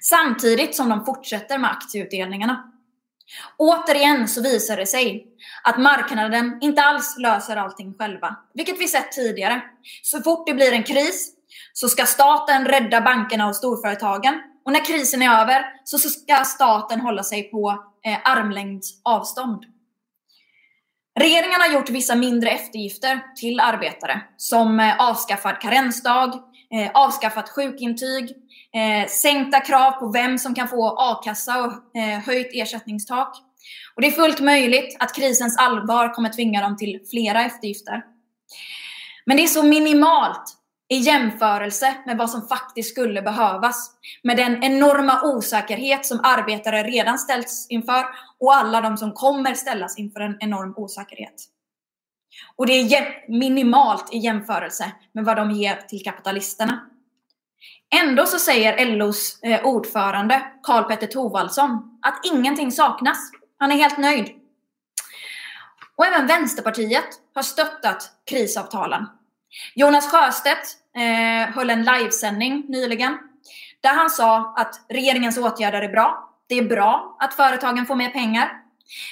[0.00, 2.72] Samtidigt som de fortsätter med aktieutdelningarna.
[3.56, 5.26] Återigen så visar det sig
[5.62, 9.62] att marknaden inte alls löser allting själva, vilket vi sett tidigare.
[10.02, 11.32] Så fort det blir en kris
[11.72, 14.34] så ska staten rädda bankerna och storföretagen
[14.64, 19.64] och när krisen är över så ska staten hålla sig på eh, armlängds avstånd.
[21.20, 26.34] Regeringen har gjort vissa mindre eftergifter till arbetare som eh, avskaffad karensdag,
[26.74, 28.30] eh, avskaffat sjukintyg,
[28.74, 33.36] eh, sänkta krav på vem som kan få a-kassa och eh, höjt ersättningstak.
[33.94, 38.04] Och det är fullt möjligt att krisens allvar kommer tvinga dem till flera eftergifter.
[39.24, 40.59] Men det är så minimalt
[40.90, 43.90] i jämförelse med vad som faktiskt skulle behövas.
[44.22, 48.06] Med den enorma osäkerhet som arbetare redan ställts inför
[48.38, 51.34] och alla de som kommer ställas inför en enorm osäkerhet.
[52.56, 56.86] Och det är minimalt i jämförelse med vad de ger till kapitalisterna.
[57.94, 63.30] Ändå så säger LOs eh, ordförande Karl Petter Thorwaldsson att ingenting saknas.
[63.58, 64.28] Han är helt nöjd.
[65.96, 69.06] Och även Vänsterpartiet har stöttat krisavtalen.
[69.74, 73.18] Jonas Sjöstedt eh, höll en livesändning nyligen
[73.82, 76.30] där han sa att regeringens åtgärder är bra.
[76.48, 78.52] Det är bra att företagen får mer pengar.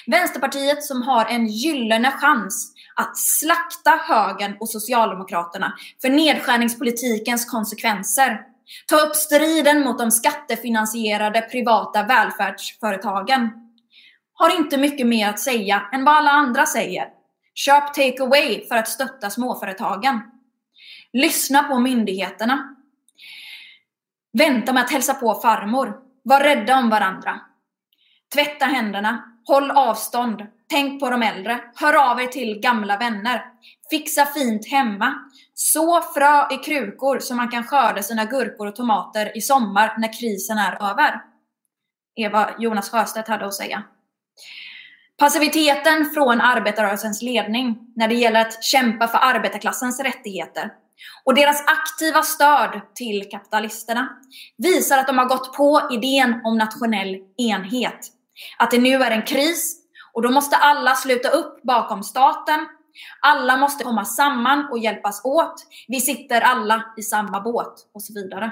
[0.06, 5.72] Vänsterpartiet som har en gyllene chans att slakta högern och Socialdemokraterna
[6.02, 8.40] för nedskärningspolitikens konsekvenser.
[8.86, 13.50] Ta upp striden mot de skattefinansierade privata välfärdsföretagen.
[14.34, 17.17] Har inte mycket mer att säga än vad alla andra säger.
[17.64, 20.20] Köp take away för att stötta småföretagen.
[21.12, 22.76] Lyssna på myndigheterna.
[24.32, 25.98] Vänta med att hälsa på farmor.
[26.22, 27.40] Var rädda om varandra.
[28.34, 29.24] Tvätta händerna.
[29.46, 30.46] Håll avstånd.
[30.70, 31.60] Tänk på de äldre.
[31.74, 33.44] Hör av er till gamla vänner.
[33.90, 35.14] Fixa fint hemma.
[35.54, 40.20] Så frö i krukor så man kan skörda sina gurkor och tomater i sommar när
[40.20, 41.22] krisen är över.
[42.16, 43.84] Eva Jonas Sjöstedt hade att säga.
[45.18, 50.72] Passiviteten från arbetarrörelsens ledning när det gäller att kämpa för arbetarklassens rättigheter
[51.24, 54.08] och deras aktiva stöd till kapitalisterna
[54.56, 57.98] visar att de har gått på idén om nationell enhet.
[58.58, 59.76] Att det nu är en kris
[60.12, 62.66] och då måste alla sluta upp bakom staten.
[63.20, 65.66] Alla måste komma samman och hjälpas åt.
[65.88, 68.50] Vi sitter alla i samma båt och så vidare.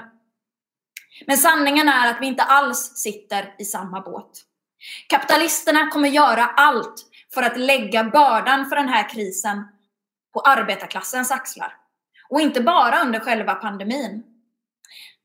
[1.27, 4.46] Men sanningen är att vi inte alls sitter i samma båt.
[5.07, 9.67] Kapitalisterna kommer göra allt för att lägga bördan för den här krisen
[10.33, 11.73] på arbetarklassens axlar.
[12.29, 14.23] Och inte bara under själva pandemin.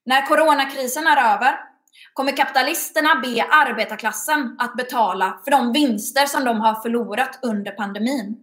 [0.04, 1.58] När coronakrisen är över
[2.12, 8.36] kommer kapitalisterna be arbetarklassen att betala för de vinster som de har förlorat under pandemin.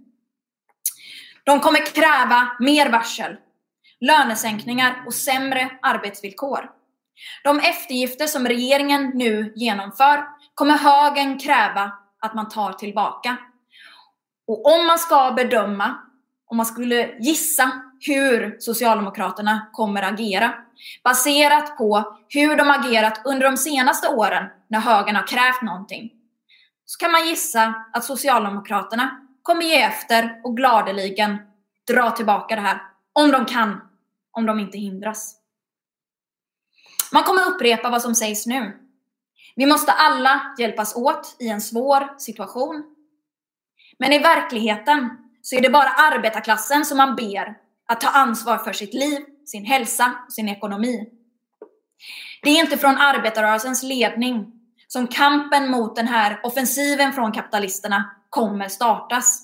[1.44, 3.38] De kommer kräva mer varsel,
[4.00, 6.70] lönesänkningar och sämre arbetsvillkor.
[7.44, 10.26] De eftergifter som regeringen nu genomför
[10.60, 13.38] kommer högern kräva att man tar tillbaka.
[14.48, 15.96] Och om man ska bedöma,
[16.48, 20.54] om man skulle gissa hur Socialdemokraterna kommer agera,
[21.04, 26.12] baserat på hur de agerat under de senaste åren när högern har krävt någonting,
[26.86, 31.38] så kan man gissa att Socialdemokraterna kommer ge efter och gladeligen
[31.88, 32.82] dra tillbaka det här.
[33.14, 33.82] Om de kan,
[34.32, 35.36] om de inte hindras.
[37.12, 38.89] Man kommer upprepa vad som sägs nu.
[39.60, 42.84] Vi måste alla hjälpas åt i en svår situation.
[43.98, 45.10] Men i verkligheten
[45.42, 47.56] så är det bara arbetarklassen som man ber
[47.88, 51.10] att ta ansvar för sitt liv, sin hälsa och sin ekonomi.
[52.44, 54.52] Det är inte från arbetarrörelsens ledning
[54.88, 59.42] som kampen mot den här offensiven från kapitalisterna kommer startas.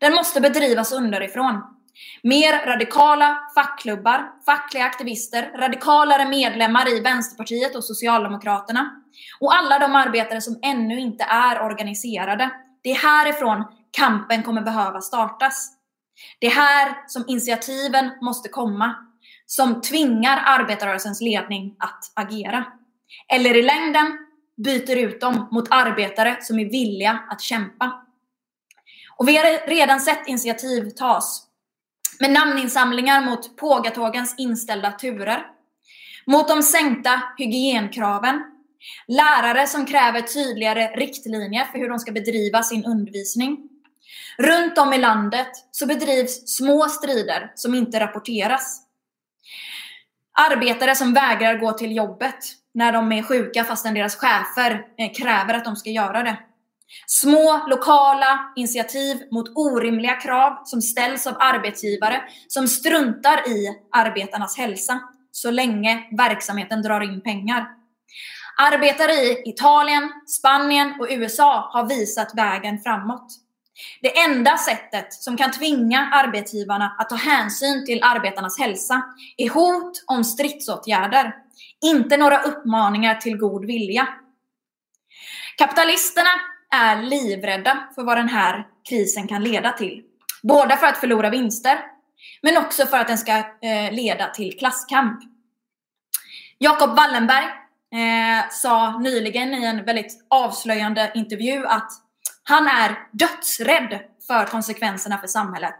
[0.00, 1.62] Den måste bedrivas underifrån.
[2.22, 9.04] Mer radikala fackklubbar, fackliga aktivister, radikalare medlemmar i Vänsterpartiet och Socialdemokraterna
[9.40, 12.50] och alla de arbetare som ännu inte är organiserade.
[12.82, 15.72] Det är härifrån kampen kommer behöva startas.
[16.38, 18.94] Det är här som initiativen måste komma,
[19.46, 22.64] som tvingar arbetarrörelsens ledning att agera.
[23.32, 24.18] Eller i längden
[24.56, 28.06] byter ut dem mot arbetare som är villiga att kämpa.
[29.16, 31.44] Och vi har redan sett initiativ tas
[32.20, 35.46] med namninsamlingar mot Pågatågens inställda turer.
[36.26, 38.44] mot de sänkta hygienkraven,
[39.08, 43.58] lärare som kräver tydligare riktlinjer för hur de ska bedriva sin undervisning.
[44.38, 48.82] Runt om i landet så bedrivs små strider som inte rapporteras.
[50.50, 52.38] Arbetare som vägrar gå till jobbet
[52.74, 56.38] när de är sjuka fastän deras chefer eh, kräver att de ska göra det.
[57.06, 65.00] Små lokala initiativ mot orimliga krav som ställs av arbetsgivare som struntar i arbetarnas hälsa
[65.32, 67.66] så länge verksamheten drar in pengar.
[68.60, 73.26] Arbetare i Italien, Spanien och USA har visat vägen framåt.
[74.02, 79.02] Det enda sättet som kan tvinga arbetsgivarna att ta hänsyn till arbetarnas hälsa
[79.36, 81.34] är hot om stridsåtgärder,
[81.84, 84.08] inte några uppmaningar till god vilja.
[85.58, 86.30] Kapitalisterna
[86.70, 90.02] är livrädda för vad den här krisen kan leda till.
[90.42, 91.78] Både för att förlora vinster,
[92.42, 95.20] men också för att den ska eh, leda till klasskamp.
[96.58, 97.46] Jacob Wallenberg
[97.94, 101.92] eh, sa nyligen i en väldigt avslöjande intervju att
[102.42, 105.76] han är dödsrädd för konsekvenserna för samhället.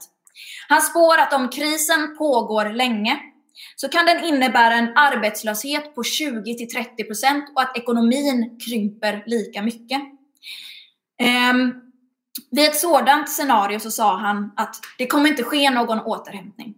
[0.68, 3.18] Han spår att om krisen pågår länge
[3.76, 10.00] så kan den innebära en arbetslöshet på 20-30% och att ekonomin krymper lika mycket.
[11.52, 11.74] Um,
[12.50, 16.74] vid ett sådant scenario så sa han att det kommer inte ske någon återhämtning.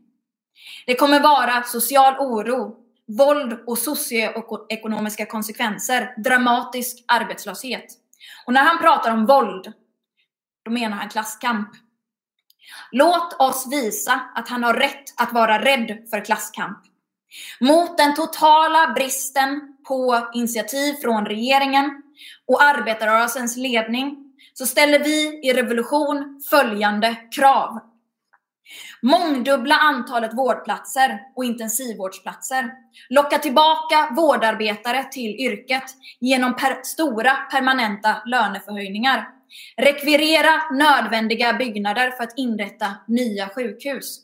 [0.87, 2.77] Det kommer vara social oro,
[3.19, 7.87] våld och socioekonomiska konsekvenser, dramatisk arbetslöshet.
[8.47, 9.73] Och när han pratar om våld,
[10.65, 11.69] då menar han klasskamp.
[12.93, 16.79] Låt oss visa att han har rätt att vara rädd för klasskamp.
[17.61, 22.03] Mot den totala bristen på initiativ från regeringen
[22.47, 24.17] och arbetarrörelsens ledning
[24.53, 27.90] så ställer vi i Revolution följande krav.
[29.03, 32.71] Mångdubbla antalet vårdplatser och intensivvårdsplatser.
[33.09, 35.85] Locka tillbaka vårdarbetare till yrket
[36.21, 39.29] genom per stora permanenta löneförhöjningar.
[39.77, 44.21] Rekvirera nödvändiga byggnader för att inrätta nya sjukhus.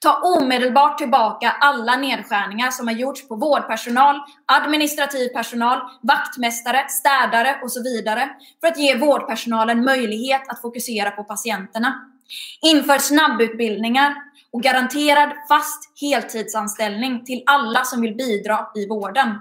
[0.00, 7.72] Ta omedelbart tillbaka alla nedskärningar som har gjorts på vårdpersonal, administrativ personal, vaktmästare, städare och
[7.72, 8.28] så vidare
[8.60, 12.04] för att ge vårdpersonalen möjlighet att fokusera på patienterna.
[12.60, 14.14] Inför snabbutbildningar
[14.52, 19.38] och garanterad fast heltidsanställning till alla som vill bidra i vården.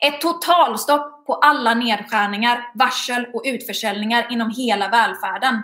[0.00, 5.62] Ett totalstopp på alla nedskärningar, varsel och utförsäljningar inom hela välfärden.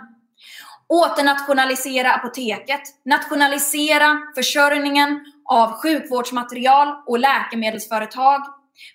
[0.87, 2.81] Åternationalisera apoteket.
[3.05, 8.41] Nationalisera försörjningen av sjukvårdsmaterial och läkemedelsföretag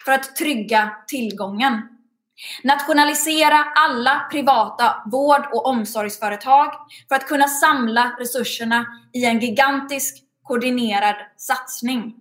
[0.05, 1.83] för att trygga tillgången.
[2.63, 6.73] Nationalisera alla privata vård och omsorgsföretag
[7.09, 12.15] för att kunna samla resurserna i en gigantisk koordinerad satsning.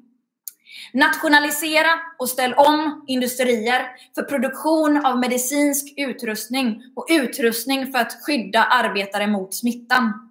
[0.93, 1.89] Nationalisera
[2.19, 3.81] och ställ om industrier
[4.15, 10.22] för produktion av medicinsk utrustning och utrustning för att skydda arbetare mot smittan.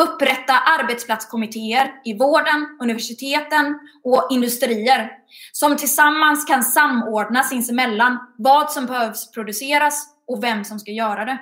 [0.00, 5.10] Upprätta arbetsplatskommittéer i vården, universiteten och industrier
[5.52, 11.38] som tillsammans kan samordna sinsemellan vad som behövs produceras och vem som ska göra det.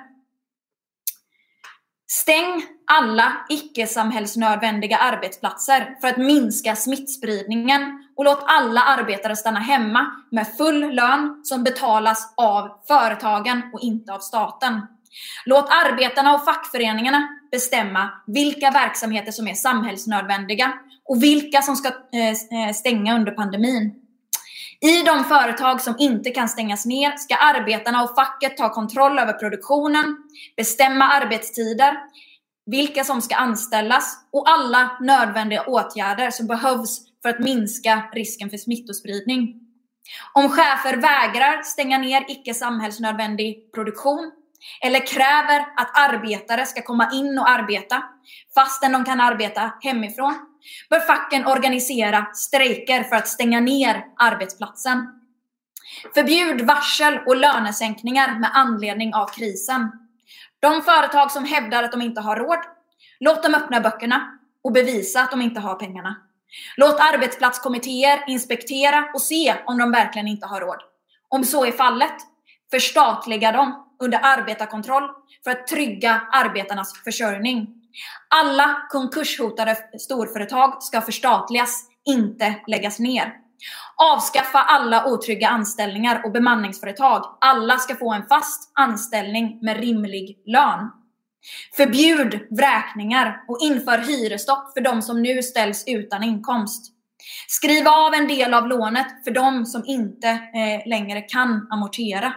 [2.07, 7.81] Stäng alla icke-samhällsnödvändiga arbetsplatser för att minska smittspridningen
[8.15, 14.13] och låt alla arbetare stanna hemma med full lön som betalas av företagen och inte
[14.13, 14.81] av staten.
[15.45, 20.73] Låt arbetarna och fackföreningarna bestämma vilka verksamheter som är samhällsnödvändiga
[21.05, 23.93] och vilka som ska eh, eh, stänga under pandemin.
[24.81, 29.33] I de företag som inte kan stängas ner ska arbetarna och facket ta kontroll över
[29.33, 30.17] produktionen,
[30.57, 31.97] bestämma arbetstider,
[32.65, 38.57] vilka som ska anställas och alla nödvändiga åtgärder som behövs för att minska risken för
[38.57, 39.59] smittospridning.
[40.33, 44.31] Om chefer vägrar stänga ner icke samhällsnödvändig produktion
[44.81, 48.03] eller kräver att arbetare ska komma in och arbeta
[48.55, 50.35] fastän de kan arbeta hemifrån
[50.89, 55.07] bör facken organisera strejker för att stänga ner arbetsplatsen.
[56.13, 59.91] Förbjud varsel och lönesänkningar med anledning av krisen.
[60.59, 62.59] De företag som hävdar att de inte har råd,
[63.19, 66.15] låt dem öppna böckerna och bevisa att de inte har pengarna.
[66.77, 70.79] Låt arbetsplatskommittéer inspektera och se om de verkligen inte har råd.
[71.29, 72.13] Om så är fallet,
[72.71, 75.09] förstatliga dem under arbetarkontroll
[75.43, 77.67] för att trygga arbetarnas försörjning.
[78.35, 83.33] Alla konkurshotade storföretag ska förstatligas, inte läggas ner.
[83.95, 87.37] Avskaffa alla otrygga anställningar och bemanningsföretag.
[87.41, 90.91] Alla ska få en fast anställning med rimlig lön.
[91.77, 96.93] Förbjud vräkningar och inför hyresstopp för de som nu ställs utan inkomst.
[97.47, 102.33] Skriv av en del av lånet för de som inte eh, längre kan amortera.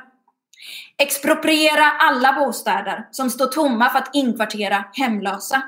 [0.99, 5.63] Expropriera alla bostäder som står tomma för att inkvartera hemlösa.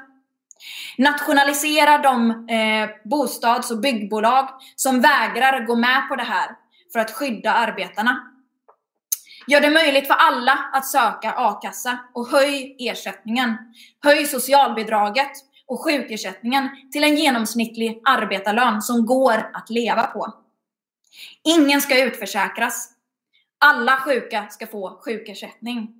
[0.99, 6.51] Nationalisera de eh, bostads och byggbolag som vägrar gå med på det här
[6.93, 8.25] för att skydda arbetarna.
[9.47, 13.57] Gör det möjligt för alla att söka a-kassa och höj ersättningen.
[14.05, 15.33] Höj socialbidraget
[15.67, 20.35] och sjukersättningen till en genomsnittlig arbetarlön som går att leva på.
[21.45, 22.91] Ingen ska utförsäkras.
[23.61, 25.95] Alla sjuka ska få sjukersättning.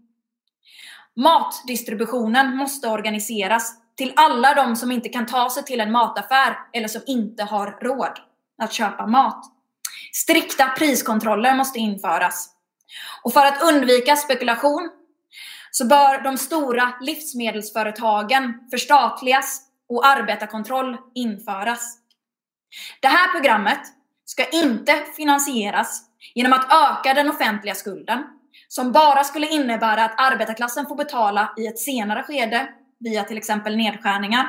[1.17, 6.89] Matdistributionen måste organiseras till alla de som inte kan ta sig till en mataffär eller
[6.89, 8.21] som inte har råd
[8.63, 9.45] att köpa mat.
[10.13, 12.51] Strikta priskontroller måste införas.
[13.23, 14.91] Och för att undvika spekulation
[15.71, 21.99] så bör de stora livsmedelsföretagen förstatligas och arbetarkontroll införas.
[23.01, 23.81] Det här programmet
[24.25, 28.25] ska inte finansieras genom att öka den offentliga skulden,
[28.69, 32.69] som bara skulle innebära att arbetarklassen får betala i ett senare skede
[33.01, 34.47] via till exempel nedskärningar.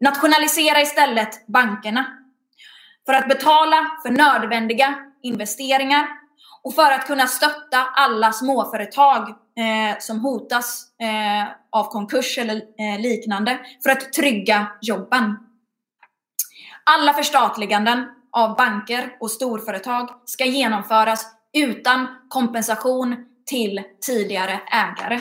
[0.00, 2.06] Nationalisera istället bankerna
[3.06, 6.08] för att betala för nödvändiga investeringar
[6.62, 13.00] och för att kunna stötta alla småföretag eh, som hotas eh, av konkurs eller eh,
[13.00, 15.36] liknande för att trygga jobben.
[16.84, 23.16] Alla förstatliganden av banker och storföretag ska genomföras utan kompensation
[23.46, 25.20] till tidigare ägare.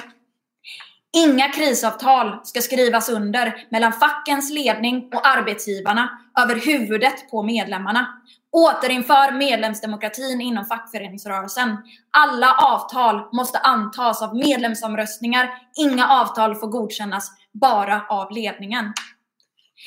[1.13, 8.21] Inga krisavtal ska skrivas under mellan fackens ledning och arbetsgivarna över huvudet på medlemmarna.
[8.51, 11.77] Återinför medlemsdemokratin inom fackföreningsrörelsen.
[12.11, 15.49] Alla avtal måste antas av medlemsomröstningar.
[15.77, 18.93] Inga avtal får godkännas bara av ledningen.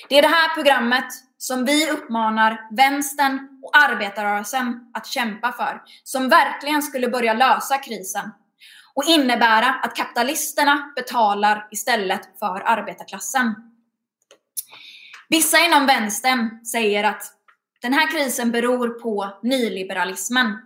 [0.08, 1.04] Det är det här programmet
[1.44, 8.30] som vi uppmanar vänstern och arbetarrörelsen att kämpa för, som verkligen skulle börja lösa krisen
[8.94, 13.54] och innebära att kapitalisterna betalar istället för arbetarklassen.
[15.28, 17.22] Vissa inom vänstern säger att
[17.82, 20.58] den här krisen beror på nyliberalismen.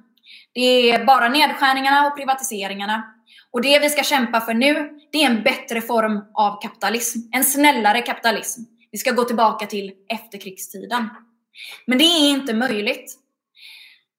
[0.53, 3.15] Det är bara nedskärningarna och privatiseringarna.
[3.51, 7.19] Och det vi ska kämpa för nu, det är en bättre form av kapitalism.
[7.33, 8.78] En snällare kapitalism.
[8.91, 11.09] Vi ska gå tillbaka till efterkrigstiden.
[11.87, 13.19] Men det är inte möjligt.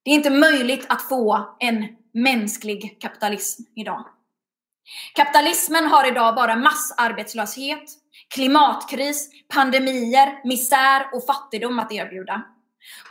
[0.03, 4.05] Det är inte möjligt att få en mänsklig kapitalism idag.
[5.15, 7.83] Kapitalismen har idag bara massarbetslöshet,
[8.33, 12.43] klimatkris, pandemier, misär och fattigdom att erbjuda.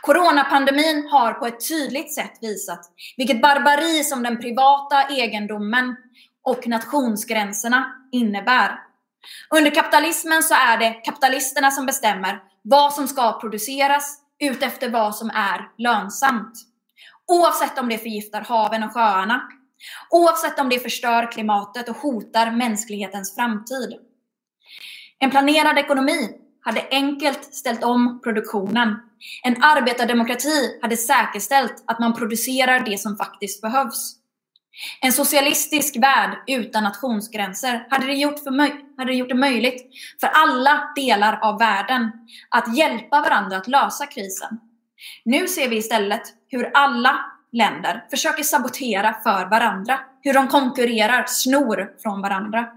[0.01, 5.95] Coronapandemin har på ett tydligt sätt visat vilket barbari som den privata egendomen
[6.43, 8.88] och nationsgränserna innebär.
[9.55, 15.29] Under kapitalismen så är det kapitalisterna som bestämmer vad som ska produceras utefter vad som
[15.29, 16.53] är lönsamt.
[17.27, 19.41] Oavsett om det förgiftar haven och sjöarna.
[20.09, 23.93] Oavsett om det förstör klimatet och hotar mänsklighetens framtid.
[25.19, 26.29] En planerad ekonomi
[26.61, 28.95] hade enkelt ställt om produktionen.
[29.43, 34.18] En arbetardemokrati hade säkerställt att man producerar det som faktiskt behövs.
[35.01, 38.51] En socialistisk värld utan nationsgränser hade det, gjort för
[38.97, 39.87] hade det gjort det möjligt
[40.19, 42.11] för alla delar av världen
[42.49, 44.59] att hjälpa varandra att lösa krisen.
[45.25, 47.19] Nu ser vi istället hur alla
[47.51, 49.99] länder försöker sabotera för varandra.
[50.21, 52.67] Hur de konkurrerar, snor från varandra.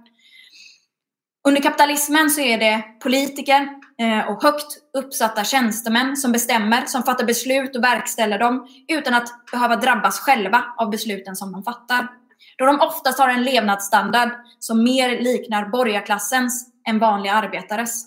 [1.48, 3.68] Under kapitalismen så är det politiker
[4.02, 9.28] Eh, och högt uppsatta tjänstemän som bestämmer, som fattar beslut och verkställer dem utan att
[9.52, 12.08] behöva drabbas själva av besluten som de fattar.
[12.58, 14.28] Då de oftast har en levnadsstandard
[14.58, 18.04] som mer liknar borgarklassens än vanliga arbetares.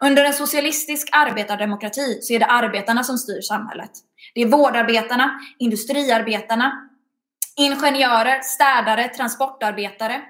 [0.00, 3.90] Under en socialistisk arbetardemokrati så är det arbetarna som styr samhället.
[4.34, 6.72] Det är vårdarbetarna, industriarbetarna,
[7.56, 10.22] ingenjörer, städare, transportarbetare.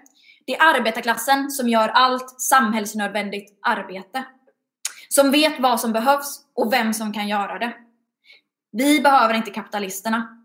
[0.46, 4.24] Det är arbetarklassen som gör allt samhällsnödvändigt arbete.
[5.08, 7.74] Som vet vad som behövs och vem som kan göra det.
[8.72, 10.44] Vi behöver inte kapitalisterna,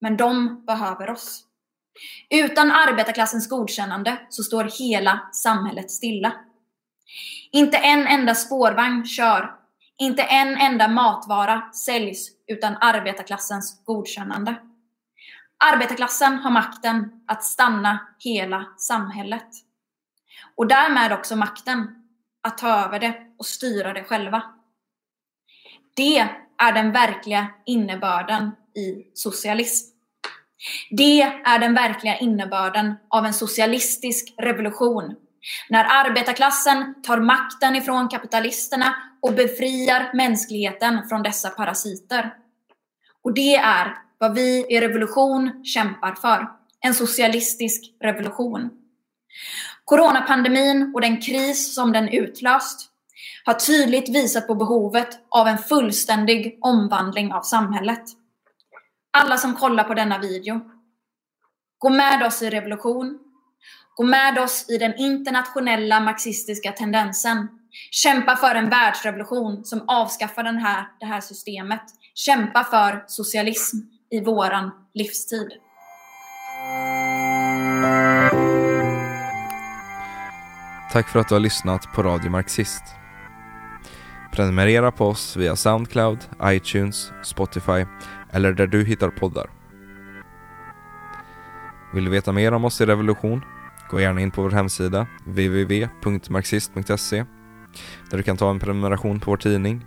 [0.00, 1.44] men de behöver oss.
[2.30, 6.32] Utan arbetarklassens godkännande så står hela samhället stilla.
[7.52, 9.54] Inte en enda spårvagn kör.
[9.98, 14.56] Inte en enda matvara säljs utan arbetarklassens godkännande.
[15.72, 19.48] Arbetarklassen har makten att stanna hela samhället.
[20.54, 22.03] Och därmed också makten
[22.44, 24.42] att ta över det och styra det själva.
[25.96, 26.18] Det
[26.58, 29.94] är den verkliga innebörden i socialism.
[30.90, 35.16] Det är den verkliga innebörden av en socialistisk revolution
[35.68, 42.34] När arbetarklassen tar makten ifrån kapitalisterna och befriar mänskligheten från dessa parasiter.
[43.22, 46.48] Och det är vad vi i revolution kämpar för.
[46.80, 48.70] En socialistisk revolution.
[49.84, 52.90] Coronapandemin och den kris som den utlöst
[53.44, 58.02] har tydligt visat på behovet av en fullständig omvandling av samhället.
[59.10, 60.60] Alla som kollar på denna video,
[61.78, 63.18] gå med oss i revolution.
[63.96, 67.48] Gå med oss i den internationella marxistiska tendensen.
[67.90, 71.82] Kämpa för en världsrevolution som avskaffar den här, det här systemet.
[72.14, 73.76] Kämpa för socialism
[74.10, 75.48] i våran livstid.
[80.94, 82.82] Tack för att du har lyssnat på Radio Marxist.
[84.32, 87.84] Prenumerera på oss via Soundcloud, iTunes, Spotify
[88.30, 89.50] eller där du hittar poddar.
[91.94, 93.42] Vill du veta mer om oss i Revolution?
[93.90, 97.24] Gå gärna in på vår hemsida www.marxist.se
[98.10, 99.86] där du kan ta en prenumeration på vår tidning,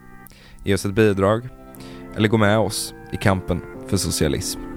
[0.63, 1.49] ge oss ett bidrag
[2.15, 4.76] eller gå med oss i kampen för socialism.